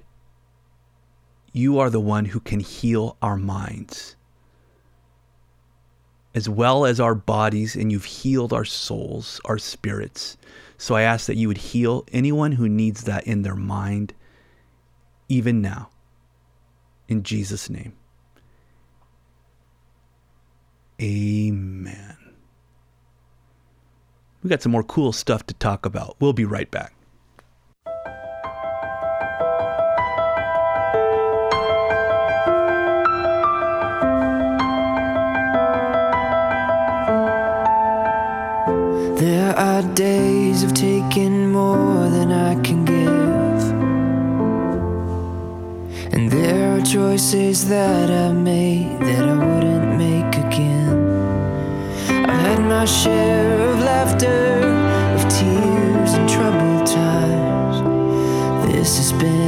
you 1.53 1.79
are 1.79 1.91
the 1.91 2.01
one 2.01 2.25
who 2.25 2.39
can 2.39 2.59
heal 2.59 3.15
our 3.21 3.37
minds 3.37 4.15
as 6.33 6.49
well 6.49 6.85
as 6.85 6.99
our 6.99 7.15
bodies, 7.15 7.77
and 7.77 7.93
you've 7.93 8.03
healed 8.03 8.51
our 8.51 8.65
souls, 8.65 9.39
our 9.45 9.57
spirits. 9.57 10.35
So 10.77 10.93
I 10.93 11.03
ask 11.03 11.27
that 11.27 11.37
you 11.37 11.47
would 11.47 11.57
heal 11.57 12.05
anyone 12.11 12.51
who 12.51 12.67
needs 12.67 13.05
that 13.05 13.25
in 13.25 13.43
their 13.43 13.55
mind, 13.55 14.13
even 15.29 15.61
now. 15.61 15.89
In 17.07 17.23
Jesus' 17.23 17.69
name. 17.69 17.93
Amen. 21.01 22.17
We 24.41 24.49
got 24.49 24.61
some 24.61 24.71
more 24.71 24.83
cool 24.83 25.11
stuff 25.11 25.45
to 25.47 25.53
talk 25.55 25.85
about. 25.85 26.15
We'll 26.19 26.33
be 26.33 26.45
right 26.45 26.69
back. 26.69 26.93
There 39.17 39.55
are 39.57 39.81
days 39.93 40.63
of 40.63 40.73
taking 40.73 41.51
more 41.51 42.09
than 42.09 42.31
I 42.31 42.55
can 42.61 42.85
give. 42.85 43.34
And 46.15 46.31
there 46.31 46.77
are 46.77 46.81
choices 46.81 47.67
that 47.67 48.09
I've 48.09 48.37
made 48.37 48.99
that 49.01 49.27
I 49.27 49.35
wouldn't 49.35 49.97
make 49.97 50.37
again. 50.45 50.97
I've 52.07 52.39
had 52.39 52.61
my 52.61 52.85
share 52.85 53.59
of 53.69 53.79
laughter, 53.79 54.61
of 55.15 55.21
tears, 55.27 56.13
and 56.13 56.29
troubled 56.29 56.87
times. 56.87 57.81
This 58.71 58.95
has 58.97 59.11
been 59.11 59.44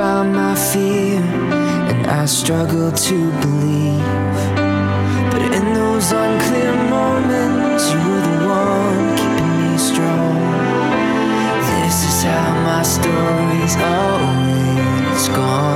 by 0.00 0.22
my 0.22 0.54
fear 0.54 1.20
and 1.90 2.06
I 2.06 2.24
struggle 2.24 2.90
to 2.90 3.16
believe. 3.42 4.40
But 5.30 5.42
in 5.42 5.74
those 5.74 6.10
unclear 6.12 6.72
moments, 6.88 7.84
you 7.92 7.98
were 8.08 8.22
the 8.30 8.38
one 8.48 9.04
keeping 9.20 9.54
me 9.60 9.76
strong. 9.76 10.40
This 11.68 11.96
is 12.10 12.22
how 12.22 12.48
my 12.70 12.82
story's 12.82 13.76
always 13.76 15.28
gone. 15.36 15.69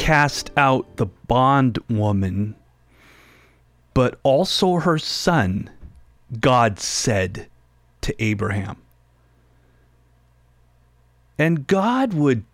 Cast 0.00 0.50
out 0.56 0.96
the 0.96 1.06
bondwoman, 1.28 2.56
but 3.92 4.18
also 4.22 4.76
her 4.76 4.96
son, 4.96 5.68
God 6.40 6.80
said 6.80 7.48
to 8.00 8.22
Abraham. 8.22 8.78
And 11.38 11.66
God 11.66 12.14
would 12.14 12.44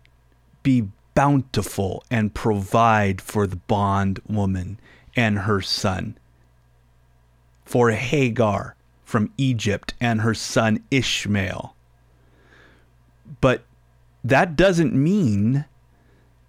be 0.61 0.89
bountiful 1.15 2.03
and 2.11 2.35
provide 2.35 3.21
for 3.21 3.47
the 3.47 3.55
bondwoman 3.55 4.77
and 5.15 5.39
her 5.39 5.61
son, 5.61 6.17
for 7.63 7.91
Hagar 7.91 8.75
from 9.05 9.31
Egypt 9.37 9.93
and 10.01 10.19
her 10.19 10.33
son 10.33 10.83
Ishmael. 10.91 11.73
But 13.39 13.63
that 14.21 14.57
doesn't 14.57 14.93
mean 14.93 15.63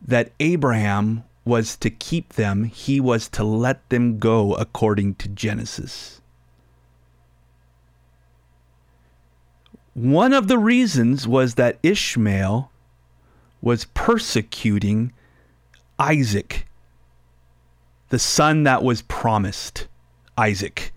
that 0.01 0.33
Abraham 0.41 1.25
was 1.45 1.77
to 1.77 1.91
keep 1.91 2.35
them, 2.35 2.65
he 2.65 3.01
was 3.01 3.29
to 3.29 3.45
let 3.45 3.89
them 3.89 4.19
go 4.19 4.55
according 4.55 5.15
to 5.17 5.29
Genesis. 5.29 6.21
One 9.95 10.33
of 10.33 10.47
the 10.47 10.59
reasons 10.59 11.27
was 11.27 11.55
that 11.55 11.79
Ishmael 11.83 12.71
was 13.61 13.87
persecuting 13.87 15.13
Isaac, 15.99 16.69
the 18.11 18.19
son 18.19 18.63
that 18.63 18.83
was 18.85 19.03
promised. 19.03 19.89
Isaac 20.37 20.93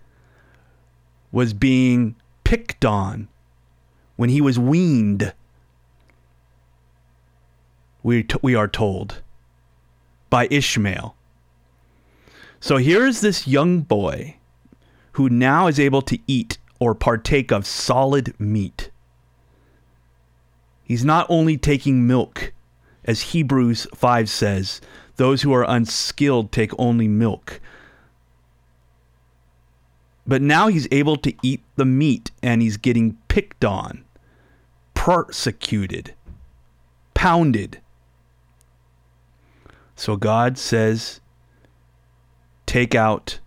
was 1.32 1.52
being 1.52 2.14
picked 2.44 2.84
on 2.84 3.28
when 4.16 4.28
he 4.28 4.40
was 4.40 4.58
weaned. 4.58 5.32
We, 8.02 8.24
t- 8.24 8.38
we 8.42 8.54
are 8.54 8.68
told 8.68 9.22
by 10.30 10.48
Ishmael. 10.50 11.14
So 12.60 12.76
here's 12.76 13.20
this 13.20 13.46
young 13.46 13.80
boy 13.80 14.36
who 15.12 15.28
now 15.28 15.66
is 15.66 15.78
able 15.78 16.02
to 16.02 16.18
eat 16.26 16.58
or 16.78 16.94
partake 16.94 17.52
of 17.52 17.66
solid 17.66 18.38
meat. 18.40 18.90
He's 20.84 21.04
not 21.04 21.26
only 21.28 21.56
taking 21.56 22.06
milk, 22.06 22.52
as 23.04 23.32
Hebrews 23.32 23.86
5 23.94 24.28
says, 24.28 24.80
those 25.16 25.42
who 25.42 25.52
are 25.52 25.64
unskilled 25.68 26.52
take 26.52 26.72
only 26.78 27.08
milk. 27.08 27.60
But 30.26 30.42
now 30.42 30.68
he's 30.68 30.88
able 30.90 31.16
to 31.16 31.34
eat 31.42 31.62
the 31.76 31.84
meat 31.84 32.30
and 32.42 32.62
he's 32.62 32.76
getting 32.76 33.18
picked 33.28 33.64
on, 33.64 34.04
persecuted, 34.94 36.14
pounded. 37.14 37.80
So 39.96 40.16
God 40.16 40.58
says, 40.58 41.20
take 42.66 42.94
out 42.94 43.38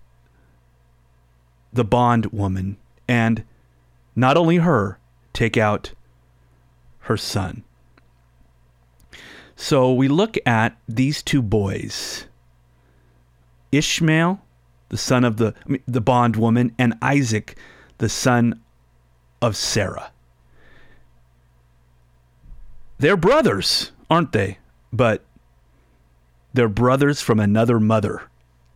the 1.73 1.83
bondwoman 1.83 2.77
and 3.07 3.43
not 4.15 4.37
only 4.37 4.57
her, 4.57 4.99
take 5.33 5.57
out 5.57 5.93
her 7.01 7.17
son. 7.17 7.63
So 9.55 9.93
we 9.93 10.07
look 10.07 10.37
at 10.45 10.77
these 10.87 11.21
two 11.21 11.41
boys 11.41 12.25
Ishmael, 13.71 14.41
the 14.89 14.97
son 14.97 15.23
of 15.25 15.37
the, 15.37 15.53
the 15.85 16.01
bondwoman, 16.01 16.73
and 16.77 16.93
Isaac, 17.01 17.57
the 17.97 18.09
son 18.09 18.61
of 19.41 19.55
Sarah. 19.55 20.11
They're 22.97 23.17
brothers, 23.17 23.91
aren't 24.09 24.31
they? 24.31 24.59
But 24.93 25.25
they're 26.55 26.69
brothers 26.69 27.21
from 27.21 27.39
another 27.39 27.79
mother, 27.79 28.23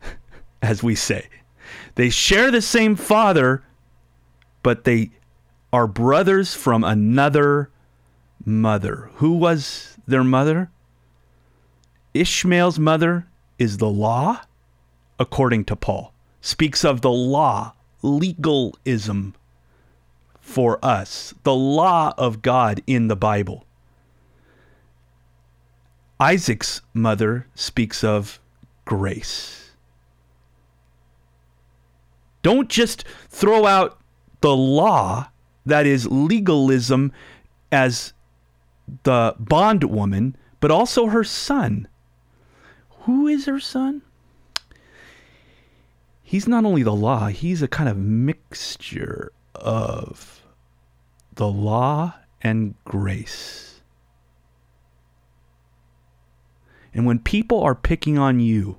as 0.62 0.84
we 0.84 0.96
say. 0.96 1.28
They 1.96 2.10
share 2.10 2.52
the 2.52 2.62
same 2.62 2.96
father, 2.96 3.64
but 4.64 4.84
they 4.84 5.12
are 5.72 5.88
brothers 5.88 6.54
from 6.56 6.84
another 6.84 7.70
mother. 8.46 9.10
Who 9.16 9.34
was 9.34 9.98
their 10.08 10.24
mother? 10.24 10.72
Ishmael's 12.14 12.80
mother 12.80 13.28
is 13.58 13.78
the 13.78 13.90
law, 13.90 14.42
according 15.20 15.66
to 15.66 15.76
Paul. 15.76 16.14
Speaks 16.42 16.84
of 16.84 17.02
the 17.02 17.12
law, 17.12 17.74
legalism 18.02 19.36
for 20.40 20.84
us, 20.84 21.34
the 21.44 21.54
law 21.54 22.14
of 22.18 22.42
God 22.42 22.82
in 22.88 23.08
the 23.08 23.16
Bible. 23.16 23.66
Isaac's 26.20 26.82
mother 26.94 27.48
speaks 27.56 28.04
of 28.04 28.40
grace. 28.84 29.72
Don't 32.42 32.70
just 32.70 33.06
throw 33.30 33.66
out 33.66 34.00
the 34.42 34.56
law, 34.56 35.30
that 35.66 35.86
is 35.86 36.08
legalism, 36.08 37.12
as 37.72 38.14
the 39.04 39.36
bondwoman, 39.40 40.36
but 40.60 40.72
also 40.72 41.08
her 41.08 41.24
son. 41.24 41.88
Who 43.02 43.28
is 43.28 43.46
her 43.46 43.60
son? 43.60 44.02
He's 46.24 46.48
not 46.48 46.66
only 46.66 46.84
the 46.84 46.94
law, 46.94 47.28
he's 47.28 47.62
a 47.62 47.68
kind 47.68 47.90
of 47.90 47.98
mixture 47.98 49.32
of 49.56 50.44
the 51.36 51.48
law 51.48 52.14
and 52.42 52.76
grace. 52.84 53.69
And 57.00 57.08
when 57.08 57.20
people 57.20 57.64
are 57.64 57.76
picking 57.76 58.18
on 58.18 58.42
you, 58.42 58.76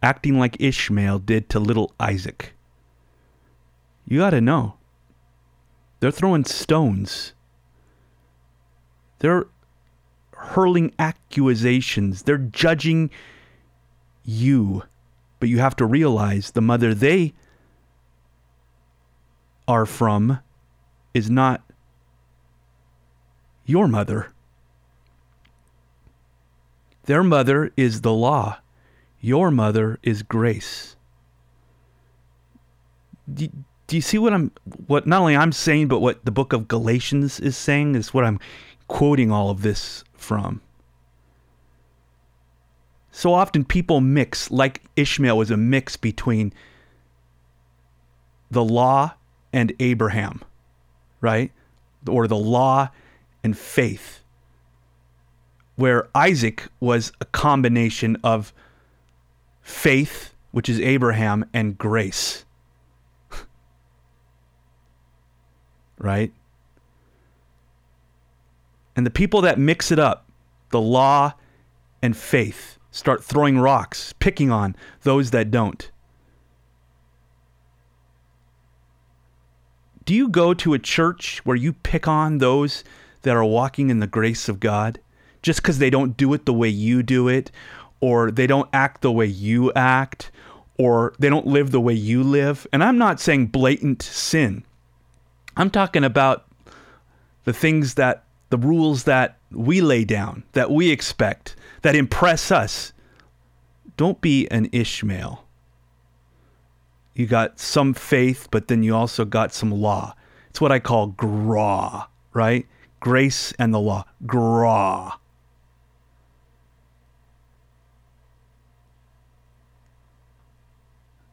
acting 0.00 0.38
like 0.38 0.60
Ishmael 0.60 1.18
did 1.18 1.48
to 1.48 1.58
little 1.58 1.92
Isaac, 1.98 2.52
you 4.06 4.20
got 4.20 4.30
to 4.30 4.40
know 4.40 4.74
they're 5.98 6.12
throwing 6.12 6.44
stones 6.44 7.32
they're 9.20 9.48
hurling 10.32 10.92
accusations. 11.00 12.22
They're 12.22 12.38
judging 12.38 13.10
you. 14.24 14.84
But 15.40 15.48
you 15.48 15.58
have 15.58 15.74
to 15.76 15.86
realize 15.86 16.50
the 16.52 16.60
mother 16.60 16.94
they 16.94 17.34
are 19.68 19.84
from 19.84 20.38
is 21.12 21.28
not 21.28 21.62
your 23.64 23.88
mother. 23.88 24.32
Their 27.10 27.24
mother 27.24 27.72
is 27.76 28.02
the 28.02 28.12
law. 28.12 28.58
Your 29.20 29.50
mother 29.50 29.98
is 30.00 30.22
grace. 30.22 30.94
Do, 33.34 33.48
do 33.88 33.96
you 33.96 34.00
see 34.00 34.16
what 34.16 34.32
I'm 34.32 34.52
what 34.86 35.08
not 35.08 35.22
only 35.22 35.34
I'm 35.34 35.50
saying 35.50 35.88
but 35.88 35.98
what 35.98 36.24
the 36.24 36.30
book 36.30 36.52
of 36.52 36.68
Galatians 36.68 37.40
is 37.40 37.56
saying 37.56 37.96
is 37.96 38.14
what 38.14 38.22
I'm 38.24 38.38
quoting 38.86 39.32
all 39.32 39.50
of 39.50 39.62
this 39.62 40.04
from. 40.14 40.60
So 43.10 43.34
often 43.34 43.64
people 43.64 44.00
mix, 44.00 44.48
like 44.52 44.80
Ishmael 44.94 45.36
was 45.36 45.50
a 45.50 45.56
mix 45.56 45.96
between 45.96 46.52
the 48.52 48.62
law 48.62 49.14
and 49.52 49.72
Abraham, 49.80 50.42
right? 51.20 51.50
Or 52.08 52.28
the 52.28 52.36
law 52.36 52.90
and 53.42 53.58
faith. 53.58 54.19
Where 55.80 56.08
Isaac 56.14 56.68
was 56.78 57.10
a 57.22 57.24
combination 57.24 58.18
of 58.22 58.52
faith, 59.62 60.34
which 60.50 60.68
is 60.68 60.78
Abraham, 60.78 61.46
and 61.54 61.78
grace. 61.78 62.44
right? 65.98 66.34
And 68.94 69.06
the 69.06 69.10
people 69.10 69.40
that 69.40 69.58
mix 69.58 69.90
it 69.90 69.98
up, 69.98 70.28
the 70.68 70.82
law 70.82 71.32
and 72.02 72.14
faith, 72.14 72.78
start 72.90 73.24
throwing 73.24 73.58
rocks, 73.58 74.12
picking 74.18 74.50
on 74.50 74.76
those 75.00 75.30
that 75.30 75.50
don't. 75.50 75.90
Do 80.04 80.14
you 80.14 80.28
go 80.28 80.52
to 80.52 80.74
a 80.74 80.78
church 80.78 81.40
where 81.46 81.56
you 81.56 81.72
pick 81.72 82.06
on 82.06 82.36
those 82.36 82.84
that 83.22 83.34
are 83.34 83.46
walking 83.46 83.88
in 83.88 84.00
the 84.00 84.06
grace 84.06 84.46
of 84.46 84.60
God 84.60 85.00
just 85.42 85.62
because 85.62 85.78
they 85.78 85.90
don't 85.90 86.16
do 86.16 86.32
it 86.34 86.46
the 86.46 86.52
way 86.52 86.68
you 86.68 87.02
do 87.02 87.28
it, 87.28 87.50
or 88.00 88.30
they 88.30 88.46
don't 88.46 88.68
act 88.72 89.02
the 89.02 89.12
way 89.12 89.26
you 89.26 89.72
act, 89.74 90.30
or 90.78 91.14
they 91.18 91.28
don't 91.28 91.46
live 91.46 91.70
the 91.70 91.80
way 91.80 91.94
you 91.94 92.22
live? 92.22 92.66
And 92.72 92.82
I'm 92.82 92.98
not 92.98 93.20
saying 93.20 93.46
blatant 93.46 94.02
sin, 94.02 94.64
I'm 95.56 95.70
talking 95.70 96.04
about 96.04 96.46
the 97.44 97.52
things 97.52 97.94
that 97.94 98.24
the 98.50 98.58
rules 98.58 99.04
that 99.04 99.38
we 99.50 99.80
lay 99.80 100.04
down, 100.04 100.44
that 100.52 100.70
we 100.70 100.90
expect, 100.90 101.56
that 101.82 101.94
impress 101.94 102.50
us. 102.50 102.92
Don't 103.96 104.20
be 104.20 104.48
an 104.48 104.68
Ishmael. 104.72 105.44
You 107.14 107.26
got 107.26 107.58
some 107.58 107.92
faith, 107.92 108.48
but 108.50 108.68
then 108.68 108.82
you 108.82 108.94
also 108.94 109.24
got 109.24 109.52
some 109.52 109.70
law. 109.70 110.14
It's 110.48 110.60
what 110.60 110.72
I 110.72 110.78
call 110.78 111.08
gra, 111.08 112.08
right? 112.32 112.66
Grace 113.00 113.52
and 113.58 113.74
the 113.74 113.80
law. 113.80 114.04
Gra. 114.26 115.14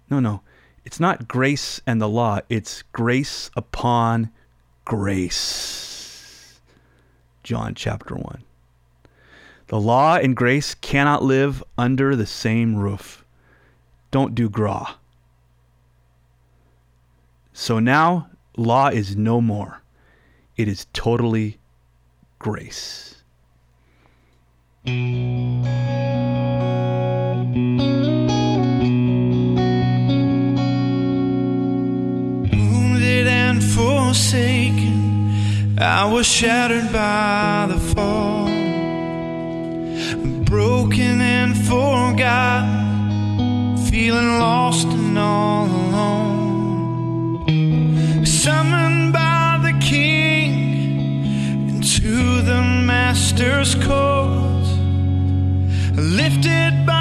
No, 0.09 0.19
no. 0.19 0.41
It's 0.85 0.99
not 0.99 1.27
grace 1.27 1.81
and 1.85 2.01
the 2.01 2.07
law, 2.07 2.39
it's 2.49 2.81
grace 2.93 3.51
upon 3.55 4.31
grace. 4.85 6.59
John 7.43 7.75
chapter 7.75 8.15
1. 8.15 8.43
The 9.67 9.81
law 9.81 10.15
and 10.15 10.33
grace 10.35 10.75
cannot 10.75 11.23
live 11.23 11.61
under 11.77 12.15
the 12.15 12.25
same 12.25 12.77
roof. 12.77 13.25
Don't 14.11 14.33
do 14.33 14.49
gra. 14.49 14.95
So 17.51 17.79
now, 17.79 18.29
law 18.55 18.87
is 18.87 19.17
no 19.17 19.41
more. 19.41 19.81
It 20.55 20.69
is 20.69 20.87
totally 20.93 21.59
grace. 22.39 23.15
I 35.79 36.11
was 36.11 36.25
shattered 36.25 36.91
by 36.91 37.67
the 37.69 37.77
fall, 37.77 38.47
broken 40.43 41.21
and 41.21 41.55
forgotten, 41.55 43.77
feeling 43.85 44.39
lost 44.39 44.87
and 44.87 45.19
all 45.19 45.67
alone. 45.67 47.45
Summoned 48.25 49.13
by 49.13 49.59
the 49.61 49.73
King 49.79 51.69
into 51.69 52.41
the 52.41 52.63
Master's 52.63 53.75
court, 53.75 54.65
lifted 55.95 56.87
by 56.87 56.96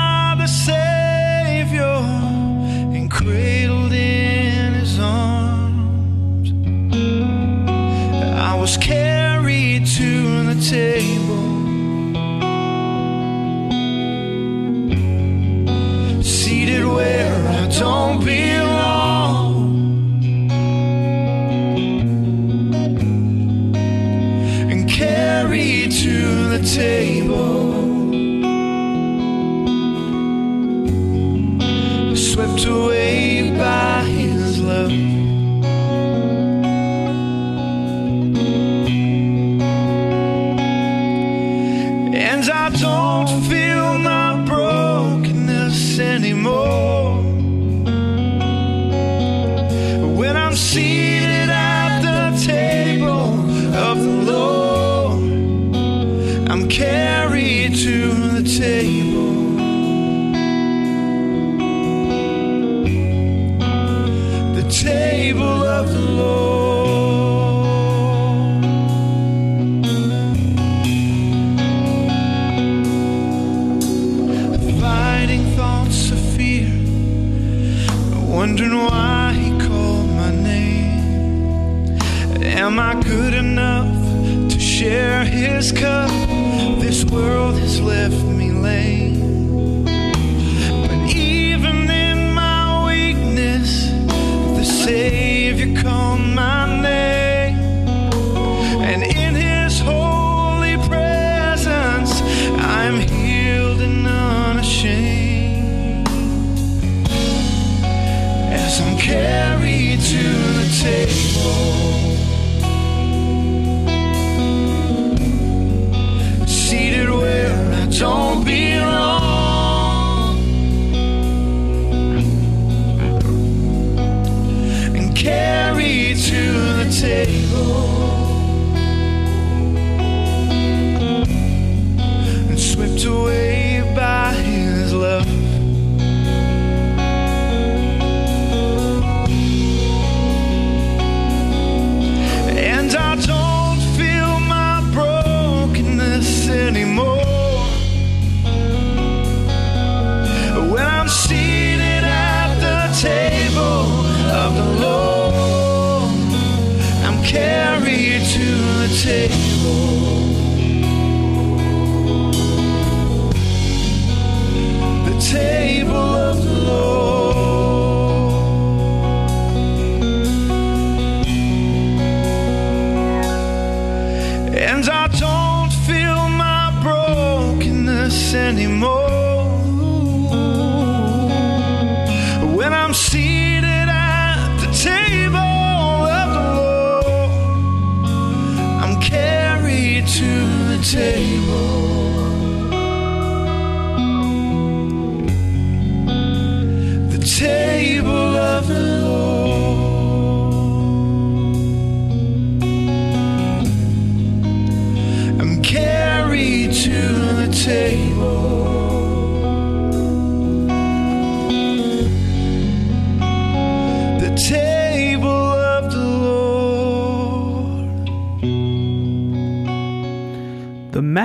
table. 127.57 127.86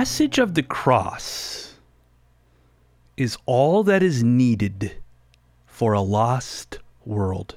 Message 0.02 0.40
of 0.40 0.54
the 0.54 0.64
cross 0.64 1.74
is 3.16 3.38
all 3.46 3.84
that 3.84 4.02
is 4.02 4.20
needed 4.24 4.96
for 5.64 5.92
a 5.92 6.00
lost 6.00 6.80
world. 7.04 7.56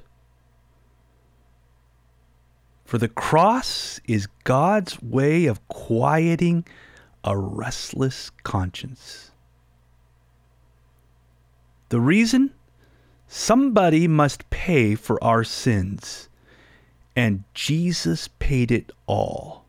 For 2.84 2.98
the 2.98 3.08
cross 3.08 4.00
is 4.06 4.28
God's 4.44 5.02
way 5.02 5.46
of 5.46 5.66
quieting 5.66 6.64
a 7.24 7.36
restless 7.36 8.30
conscience. 8.44 9.32
The 11.88 11.98
reason? 11.98 12.52
Somebody 13.26 14.06
must 14.06 14.48
pay 14.50 14.94
for 14.94 15.18
our 15.22 15.42
sins, 15.42 16.28
and 17.16 17.42
Jesus 17.54 18.28
paid 18.38 18.70
it 18.70 18.92
all. 19.08 19.65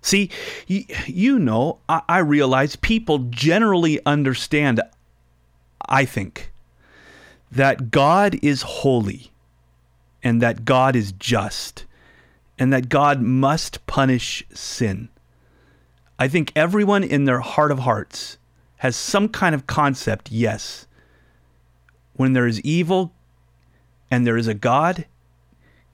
See, 0.00 0.30
you, 0.66 0.84
you 1.06 1.38
know, 1.38 1.78
I, 1.88 2.02
I 2.08 2.18
realize 2.18 2.76
people 2.76 3.18
generally 3.30 4.00
understand, 4.06 4.80
I 5.88 6.04
think, 6.04 6.52
that 7.50 7.90
God 7.90 8.38
is 8.42 8.62
holy 8.62 9.30
and 10.22 10.40
that 10.42 10.64
God 10.64 10.94
is 10.94 11.12
just 11.12 11.84
and 12.58 12.72
that 12.72 12.88
God 12.88 13.22
must 13.22 13.86
punish 13.86 14.44
sin. 14.52 15.08
I 16.18 16.28
think 16.28 16.52
everyone 16.56 17.04
in 17.04 17.24
their 17.24 17.40
heart 17.40 17.70
of 17.70 17.80
hearts 17.80 18.38
has 18.78 18.96
some 18.96 19.28
kind 19.28 19.54
of 19.54 19.66
concept 19.66 20.30
yes, 20.30 20.86
when 22.14 22.32
there 22.32 22.46
is 22.46 22.60
evil 22.62 23.12
and 24.10 24.26
there 24.26 24.36
is 24.36 24.48
a 24.48 24.54
God, 24.54 25.06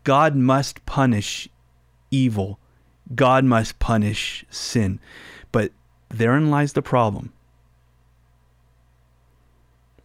God 0.05 0.35
must 0.35 0.85
punish 0.87 1.49
evil. 2.11 2.59
God 3.13 3.45
must 3.45 3.79
punish 3.79 4.45
sin. 4.51 5.01
But 5.53 5.73
therein 6.09 6.51
lies 6.51 6.73
the 6.73 6.83
problem. 6.83 7.33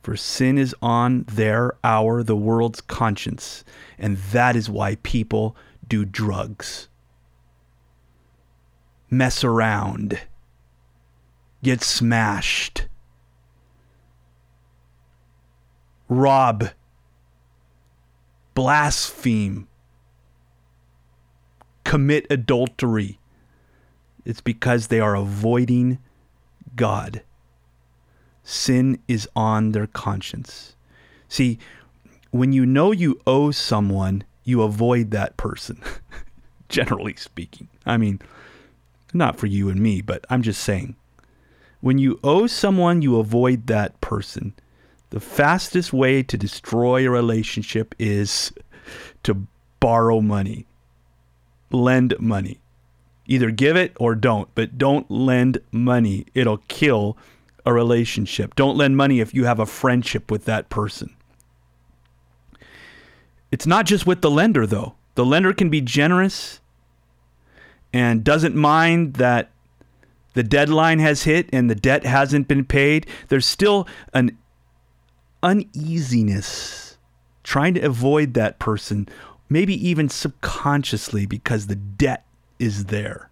For 0.01 0.15
sin 0.15 0.57
is 0.57 0.75
on 0.81 1.23
their, 1.23 1.73
our, 1.83 2.23
the 2.23 2.35
world's 2.35 2.81
conscience. 2.81 3.63
And 3.97 4.17
that 4.17 4.55
is 4.55 4.69
why 4.69 4.95
people 5.03 5.55
do 5.87 6.05
drugs, 6.05 6.87
mess 9.09 9.43
around, 9.43 10.19
get 11.63 11.81
smashed, 11.81 12.87
rob, 16.07 16.69
blaspheme, 18.53 19.67
commit 21.89 22.27
adultery. 22.29 23.17
It's 24.23 24.41
because 24.41 24.87
they 24.87 24.99
are 24.99 25.15
avoiding 25.15 25.97
God. 26.75 27.23
Sin 28.43 28.99
is 29.07 29.27
on 29.35 29.71
their 29.71 29.87
conscience. 29.87 30.75
See, 31.29 31.57
when 32.29 32.53
you 32.53 32.63
know 32.63 32.91
you 32.91 33.19
owe 33.25 33.49
someone, 33.49 34.23
you 34.43 34.61
avoid 34.61 35.09
that 35.09 35.35
person, 35.35 35.81
generally 36.69 37.15
speaking. 37.15 37.69
I 37.87 37.97
mean, 37.97 38.21
not 39.11 39.37
for 39.37 39.47
you 39.47 39.69
and 39.69 39.79
me, 39.79 40.01
but 40.01 40.23
I'm 40.29 40.43
just 40.43 40.61
saying. 40.61 40.95
When 41.81 41.97
you 41.97 42.19
owe 42.23 42.45
someone, 42.45 43.01
you 43.01 43.17
avoid 43.17 43.65
that 43.65 43.99
person. 43.99 44.53
The 45.09 45.19
fastest 45.19 45.91
way 45.91 46.21
to 46.21 46.37
destroy 46.37 47.07
a 47.07 47.09
relationship 47.09 47.95
is 47.97 48.53
to 49.23 49.47
borrow 49.79 50.21
money, 50.21 50.67
lend 51.71 52.19
money. 52.19 52.59
Either 53.25 53.51
give 53.51 53.75
it 53.75 53.93
or 53.99 54.15
don't, 54.15 54.49
but 54.55 54.77
don't 54.77 55.09
lend 55.09 55.59
money. 55.71 56.25
It'll 56.33 56.63
kill 56.67 57.17
a 57.65 57.73
relationship. 57.73 58.55
Don't 58.55 58.77
lend 58.77 58.97
money 58.97 59.19
if 59.19 59.33
you 59.33 59.45
have 59.45 59.59
a 59.59 59.65
friendship 59.65 60.31
with 60.31 60.45
that 60.45 60.69
person. 60.69 61.15
It's 63.51 63.67
not 63.67 63.85
just 63.85 64.07
with 64.07 64.21
the 64.21 64.31
lender, 64.31 64.65
though. 64.65 64.95
The 65.15 65.25
lender 65.25 65.53
can 65.53 65.69
be 65.69 65.81
generous 65.81 66.59
and 67.91 68.23
doesn't 68.23 68.55
mind 68.55 69.15
that 69.15 69.51
the 70.33 70.43
deadline 70.43 70.99
has 70.99 71.23
hit 71.23 71.49
and 71.51 71.69
the 71.69 71.75
debt 71.75 72.05
hasn't 72.05 72.47
been 72.47 72.65
paid. 72.65 73.07
There's 73.27 73.45
still 73.45 73.87
an 74.13 74.37
uneasiness 75.41 76.97
trying 77.43 77.73
to 77.73 77.81
avoid 77.81 78.35
that 78.35 78.59
person, 78.59 79.09
maybe 79.49 79.73
even 79.87 80.07
subconsciously 80.07 81.25
because 81.25 81.67
the 81.67 81.75
debt 81.75 82.25
is 82.59 82.85
there. 82.85 83.29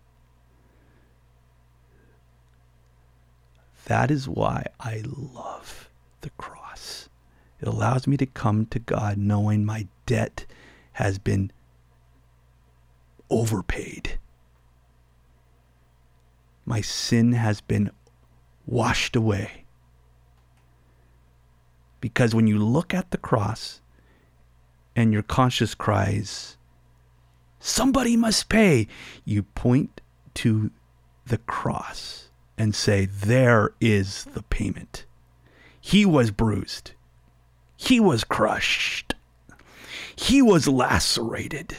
That 3.86 4.12
is 4.12 4.28
why 4.28 4.66
I 4.80 5.04
love 5.06 5.90
the 6.22 6.32
cross. 6.32 7.08
It 7.62 7.68
allows 7.68 8.08
me 8.08 8.18
to 8.18 8.26
come 8.26 8.66
to 8.68 8.80
God 8.80 9.18
knowing 9.18 9.64
my 9.64 9.88
debt 10.06 10.46
has 10.94 11.20
been 11.20 11.52
overpaid. 13.30 14.20
My 16.66 16.82
sin 16.82 17.32
has 17.34 17.62
been 17.62 17.92
washed 18.66 19.16
away. 19.16 19.64
Because 22.02 22.36
when 22.36 22.46
you 22.46 22.60
look 22.60 22.94
at 22.94 23.12
the 23.12 23.18
cross 23.18 23.82
and 24.98 25.14
your 25.14 25.22
conscience 25.22 25.76
cries, 25.76 26.58
Somebody 27.60 28.18
must 28.18 28.50
pay, 28.50 28.88
you 29.24 29.44
point 29.44 30.02
to 30.34 30.72
the 31.26 31.38
cross 31.38 32.30
and 32.58 32.74
say, 32.74 33.06
There 33.06 33.74
is 33.80 34.26
the 34.26 34.42
payment. 34.42 35.06
He 35.80 36.06
was 36.06 36.32
bruised. 36.32 36.92
He 37.78 38.00
was 38.00 38.24
crushed. 38.24 39.14
He 40.16 40.42
was 40.42 40.68
lacerated 40.68 41.78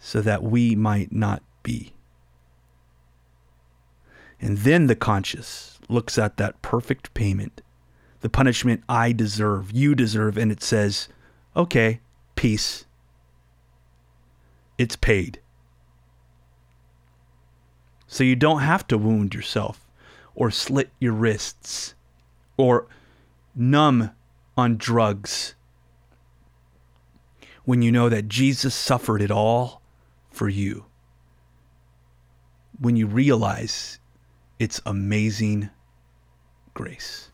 so 0.00 0.20
that 0.20 0.42
we 0.42 0.74
might 0.74 1.12
not 1.12 1.42
be. 1.62 1.92
And 4.40 4.58
then 4.58 4.88
the 4.88 4.96
conscious 4.96 5.78
looks 5.88 6.18
at 6.18 6.38
that 6.38 6.60
perfect 6.60 7.14
payment, 7.14 7.62
the 8.20 8.28
punishment 8.28 8.82
I 8.88 9.12
deserve, 9.12 9.70
you 9.72 9.94
deserve, 9.94 10.36
and 10.36 10.50
it 10.50 10.62
says, 10.62 11.08
okay, 11.58 12.00
peace. 12.36 12.86
It's 14.78 14.96
paid. 14.96 15.40
So 18.06 18.24
you 18.24 18.36
don't 18.36 18.60
have 18.60 18.86
to 18.86 18.96
wound 18.96 19.34
yourself 19.34 19.86
or 20.34 20.50
slit 20.50 20.90
your 21.00 21.12
wrists 21.12 21.94
or 22.56 22.86
numb 23.54 24.12
on 24.56 24.76
drugs 24.76 25.54
when 27.64 27.82
you 27.82 27.92
know 27.92 28.08
that 28.08 28.28
Jesus 28.28 28.74
suffered 28.74 29.20
it 29.20 29.30
all 29.30 29.82
for 30.30 30.48
you. 30.48 30.86
When 32.80 32.96
you 32.96 33.06
realize 33.06 33.98
it's 34.58 34.80
amazing 34.86 35.68
grace. 36.72 37.30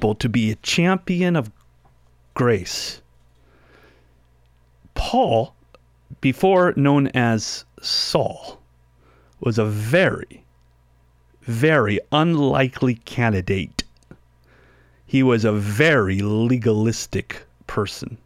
People 0.00 0.14
to 0.14 0.30
be 0.30 0.50
a 0.50 0.56
champion 0.56 1.36
of 1.36 1.52
grace, 2.32 3.02
Paul, 4.94 5.54
before 6.22 6.72
known 6.74 7.08
as 7.08 7.66
Saul, 7.82 8.58
was 9.40 9.58
a 9.58 9.66
very, 9.66 10.42
very 11.42 12.00
unlikely 12.12 12.94
candidate. 12.94 13.84
He 15.04 15.22
was 15.22 15.44
a 15.44 15.52
very 15.52 16.20
legalistic 16.20 17.42
person. 17.66 18.16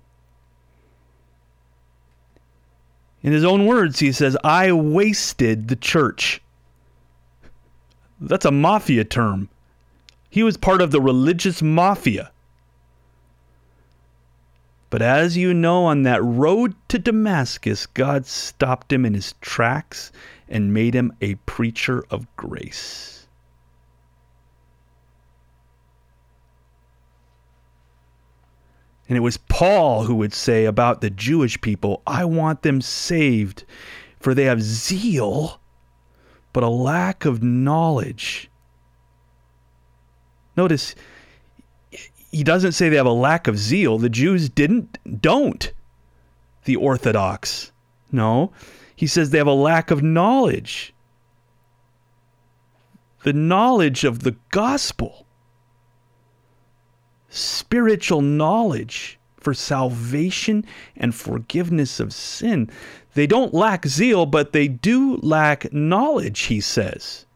In 3.25 3.33
his 3.33 3.45
own 3.45 3.67
words, 3.67 3.99
he 3.99 4.13
says, 4.13 4.37
I 4.45 4.71
wasted 4.71 5.67
the 5.67 5.77
church. 5.77 6.41
That's 8.21 8.45
a 8.45 8.53
mafia 8.53 9.03
term. 9.03 9.49
He 10.35 10.43
was 10.43 10.57
part 10.57 10.83
of 10.83 10.91
the 10.91 11.01
religious 11.01 11.63
mafia. 11.63 12.33
But 14.91 15.01
as 15.01 15.37
you 15.37 15.55
know, 15.55 15.85
on 15.85 16.03
that 16.03 16.25
road 16.25 16.75
to 16.89 16.99
Damascus, 16.99 17.87
God 17.87 18.27
stopped 18.27 18.93
him 18.93 19.07
in 19.07 19.15
his 19.15 19.35
tracks 19.41 20.11
and 20.49 20.75
made 20.75 20.93
him 20.93 21.13
a 21.21 21.37
preacher 21.47 22.05
of 22.11 22.27
grace. 22.35 23.29
And 29.09 29.17
it 29.17 29.21
was 29.21 29.37
Paul 29.37 30.03
who 30.03 30.17
would 30.17 30.35
say 30.35 30.65
about 30.65 31.01
the 31.01 31.11
Jewish 31.11 31.61
people, 31.61 32.03
I 32.09 32.25
want 32.25 32.63
them 32.63 32.81
saved, 32.81 33.63
for 34.19 34.35
they 34.35 34.47
have 34.47 34.63
zeal, 34.63 35.61
but 36.53 36.65
a 36.65 36.69
lack 36.69 37.25
of 37.25 37.41
knowledge. 37.41 38.51
Notice, 40.57 40.95
he 42.31 42.43
doesn't 42.45 42.73
say 42.73 42.89
they 42.89 42.97
have 42.97 43.07
a 43.07 43.13
lack 43.13 43.47
of 43.47 43.59
zeal. 43.59 43.99
The 43.99 44.09
Jews 44.09 44.49
didn't, 44.49 44.99
don't. 45.21 45.73
The 46.65 46.77
Orthodox. 46.77 47.73
No. 48.11 48.53
He 48.97 49.07
says 49.07 49.31
they 49.31 49.39
have 49.39 49.47
a 49.47 49.53
lack 49.53 49.91
of 49.91 50.03
knowledge. 50.03 50.95
The 53.23 53.33
knowledge 53.33 54.05
of 54.05 54.21
the 54.21 54.37
gospel. 54.51 55.27
Spiritual 57.29 58.21
knowledge 58.21 59.19
for 59.37 59.55
salvation 59.55 60.65
and 60.97 61.15
forgiveness 61.15 62.01
of 62.01 62.13
sin. 62.13 62.71
They 63.15 63.27
don't 63.27 63.53
lack 63.53 63.87
zeal, 63.87 64.27
but 64.27 64.53
they 64.53 64.69
do 64.69 65.17
lack 65.17 65.73
knowledge, 65.73 66.43
he 66.43 66.61
says. 66.61 67.27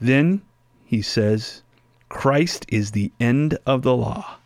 Then 0.00 0.42
he 0.84 1.02
says, 1.02 1.62
Christ 2.08 2.64
is 2.68 2.90
the 2.90 3.12
end 3.20 3.58
of 3.66 3.82
the 3.82 3.96
law 3.96 4.36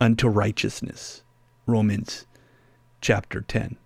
unto 0.00 0.28
righteousness. 0.28 1.22
Romans 1.66 2.26
chapter 3.00 3.40
10. 3.40 3.76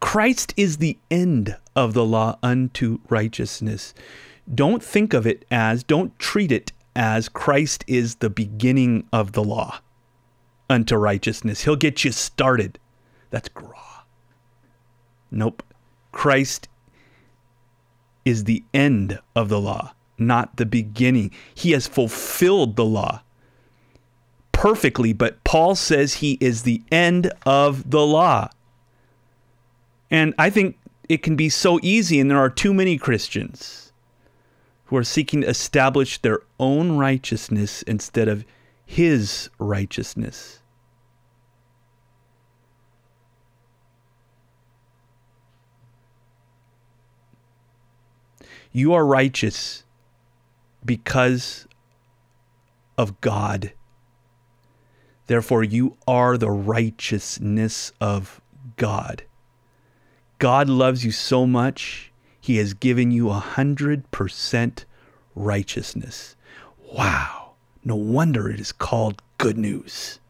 Christ 0.00 0.54
is 0.56 0.78
the 0.78 0.98
end 1.10 1.56
of 1.76 1.94
the 1.94 2.04
law 2.04 2.38
unto 2.42 3.00
righteousness. 3.08 3.92
Don't 4.52 4.82
think 4.82 5.12
of 5.12 5.26
it 5.26 5.44
as, 5.50 5.82
don't 5.82 6.18
treat 6.18 6.50
it 6.50 6.72
as 6.96 7.28
Christ 7.28 7.84
is 7.86 8.16
the 8.16 8.30
beginning 8.30 9.06
of 9.12 9.32
the 9.32 9.44
law 9.44 9.80
unto 10.70 10.96
righteousness. 10.96 11.62
He'll 11.62 11.76
get 11.76 12.04
you 12.04 12.12
started. 12.12 12.78
That's 13.30 13.48
graw. 13.48 14.04
Nope. 15.30 15.62
Christ 16.12 16.68
is 18.28 18.44
the 18.44 18.62
end 18.74 19.18
of 19.34 19.48
the 19.48 19.60
law, 19.60 19.94
not 20.18 20.56
the 20.56 20.66
beginning. 20.66 21.30
He 21.54 21.72
has 21.72 21.86
fulfilled 21.86 22.76
the 22.76 22.84
law 22.84 23.22
perfectly, 24.52 25.12
but 25.12 25.42
Paul 25.44 25.74
says 25.74 26.14
he 26.14 26.36
is 26.40 26.62
the 26.62 26.82
end 26.90 27.32
of 27.46 27.90
the 27.90 28.04
law. 28.04 28.50
And 30.10 30.34
I 30.38 30.50
think 30.50 30.76
it 31.08 31.22
can 31.22 31.36
be 31.36 31.48
so 31.48 31.78
easy, 31.82 32.20
and 32.20 32.30
there 32.30 32.38
are 32.38 32.50
too 32.50 32.74
many 32.74 32.98
Christians 32.98 33.92
who 34.86 34.96
are 34.96 35.04
seeking 35.04 35.42
to 35.42 35.48
establish 35.48 36.18
their 36.18 36.40
own 36.58 36.98
righteousness 36.98 37.82
instead 37.82 38.26
of 38.28 38.44
his 38.84 39.48
righteousness. 39.58 40.60
You 48.72 48.92
are 48.94 49.06
righteous 49.06 49.84
because 50.84 51.66
of 52.96 53.20
God. 53.20 53.72
Therefore, 55.26 55.62
you 55.62 55.96
are 56.06 56.38
the 56.38 56.50
righteousness 56.50 57.92
of 58.00 58.40
God. 58.76 59.24
God 60.38 60.68
loves 60.68 61.04
you 61.04 61.10
so 61.10 61.46
much, 61.46 62.12
He 62.40 62.56
has 62.56 62.72
given 62.74 63.10
you 63.10 63.28
a 63.28 63.34
hundred 63.34 64.10
percent 64.10 64.84
righteousness. 65.34 66.36
Wow. 66.92 67.52
No 67.84 67.96
wonder 67.96 68.48
it 68.50 68.60
is 68.60 68.72
called 68.72 69.22
good 69.38 69.58
news. 69.58 70.20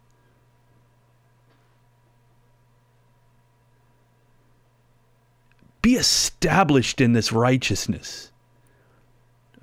Be 5.83 5.95
established 5.95 7.01
in 7.01 7.13
this 7.13 7.33
righteousness. 7.33 8.33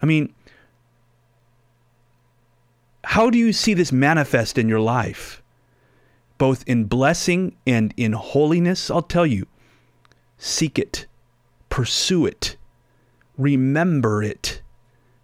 I 0.01 0.05
mean, 0.05 0.33
how 3.03 3.29
do 3.29 3.37
you 3.37 3.53
see 3.53 3.73
this 3.73 3.91
manifest 3.91 4.57
in 4.57 4.67
your 4.67 4.79
life? 4.79 5.41
Both 6.37 6.63
in 6.67 6.85
blessing 6.85 7.55
and 7.65 7.93
in 7.95 8.13
holiness? 8.13 8.89
I'll 8.89 9.01
tell 9.01 9.25
you 9.25 9.47
seek 10.37 10.77
it, 10.77 11.05
pursue 11.69 12.25
it, 12.25 12.57
remember 13.37 14.21
it, 14.21 14.61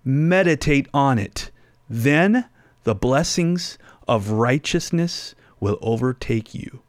meditate 0.03 0.87
on 0.93 1.19
it. 1.19 1.51
Then 1.89 2.45
the 2.83 2.95
blessings 2.95 3.77
of 4.07 4.31
righteousness 4.31 5.35
will 5.59 5.77
overtake 5.81 6.55
you. 6.55 6.81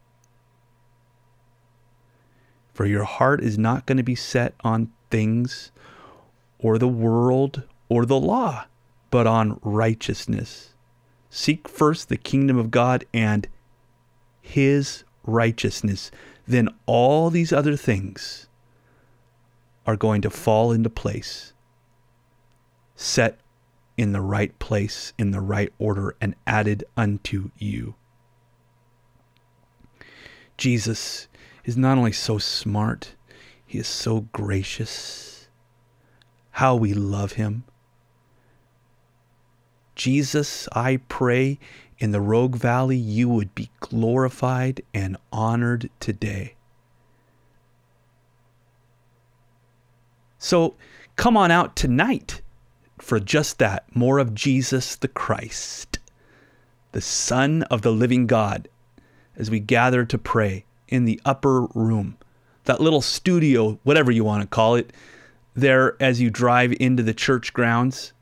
For 2.73 2.85
your 2.85 3.03
heart 3.03 3.43
is 3.43 3.57
not 3.57 3.85
going 3.85 3.97
to 3.97 4.03
be 4.03 4.15
set 4.15 4.55
on 4.63 4.91
things 5.09 5.71
or 6.57 6.77
the 6.77 6.87
world 6.87 7.63
or 7.87 8.05
the 8.05 8.19
law, 8.19 8.65
but 9.11 9.27
on 9.27 9.59
righteousness. 9.61 10.73
Seek 11.29 11.67
first 11.67 12.09
the 12.09 12.17
kingdom 12.17 12.57
of 12.57 12.71
God 12.71 13.05
and 13.13 13.47
his 14.41 15.03
righteousness. 15.23 16.09
Then 16.47 16.69
all 16.85 17.29
these 17.29 17.53
other 17.53 17.75
things 17.75 18.47
are 19.85 19.95
going 19.95 20.21
to 20.21 20.29
fall 20.29 20.71
into 20.71 20.89
place, 20.89 21.53
set 22.95 23.39
in 23.97 24.13
the 24.13 24.21
right 24.21 24.57
place, 24.59 25.13
in 25.17 25.31
the 25.31 25.41
right 25.41 25.71
order, 25.77 26.15
and 26.21 26.35
added 26.47 26.83
unto 26.97 27.51
you. 27.57 27.95
Jesus 30.57 31.27
is 31.65 31.77
not 31.77 31.97
only 31.97 32.11
so 32.11 32.37
smart, 32.37 33.15
he 33.65 33.79
is 33.79 33.87
so 33.87 34.21
gracious. 34.31 35.47
How 36.51 36.75
we 36.75 36.93
love 36.93 37.33
him. 37.33 37.63
Jesus, 39.95 40.67
I 40.73 40.97
pray 41.07 41.59
in 41.97 42.11
the 42.11 42.21
Rogue 42.21 42.55
Valley 42.55 42.97
you 42.97 43.29
would 43.29 43.55
be 43.55 43.69
glorified 43.79 44.81
and 44.93 45.17
honored 45.31 45.89
today. 45.99 46.55
So 50.37 50.75
come 51.15 51.37
on 51.37 51.51
out 51.51 51.75
tonight 51.75 52.41
for 52.99 53.19
just 53.19 53.59
that 53.59 53.85
more 53.95 54.19
of 54.19 54.35
Jesus 54.35 54.95
the 54.95 55.07
Christ, 55.07 55.99
the 56.91 57.01
Son 57.01 57.63
of 57.63 57.81
the 57.81 57.91
living 57.91 58.27
God, 58.27 58.67
as 59.37 59.49
we 59.49 59.59
gather 59.59 60.05
to 60.05 60.17
pray 60.17 60.65
in 60.93 61.05
the 61.05 61.19
upper 61.25 61.65
room, 61.73 62.15
that 62.65 62.79
little 62.79 63.01
studio, 63.01 63.79
whatever 63.83 64.11
you 64.11 64.23
want 64.23 64.41
to 64.41 64.47
call 64.47 64.75
it, 64.75 64.93
there 65.55 65.97
as 65.99 66.21
you 66.21 66.29
drive 66.29 66.71
into 66.79 67.01
the 67.01 67.15
church 67.15 67.51
grounds, 67.51 68.13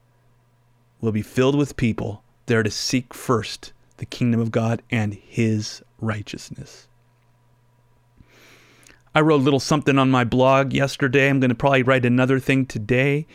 will 1.02 1.12
be 1.12 1.22
filled 1.22 1.56
with 1.56 1.76
people 1.76 2.24
there 2.46 2.64
to 2.64 2.72
seek 2.72 3.14
first 3.14 3.74
the 3.98 4.06
kingdom 4.06 4.40
of 4.40 4.52
God 4.52 4.82
and 4.90 5.14
his 5.14 5.84
righteousness. 6.00 6.88
I 9.14 9.20
wrote 9.20 9.42
a 9.42 9.44
little 9.44 9.60
something 9.60 9.98
on 9.98 10.10
my 10.10 10.24
blog 10.24 10.72
yesterday. 10.72 11.30
I'm 11.30 11.42
going 11.42 11.50
to 11.50 11.56
probably 11.56 11.84
write 11.84 12.06
another 12.06 12.40
thing 12.40 12.66
today. 12.66 13.28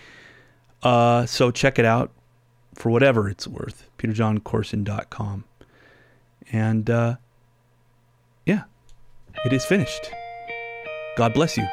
Uh, 0.83 1.27
so 1.27 1.51
check 1.51 1.79
it 1.79 1.85
out 1.85 2.11
for 2.75 2.89
whatever 2.89 3.29
it's 3.29 3.47
worth. 3.47 3.91
PeterJohnCourson.com. 3.99 5.45
And 6.51 6.89
uh, 6.89 7.17
yeah, 8.47 8.63
it 9.45 9.53
is 9.53 9.65
finished. 9.65 10.11
God 11.17 11.35
bless 11.35 11.57
you. 11.57 11.67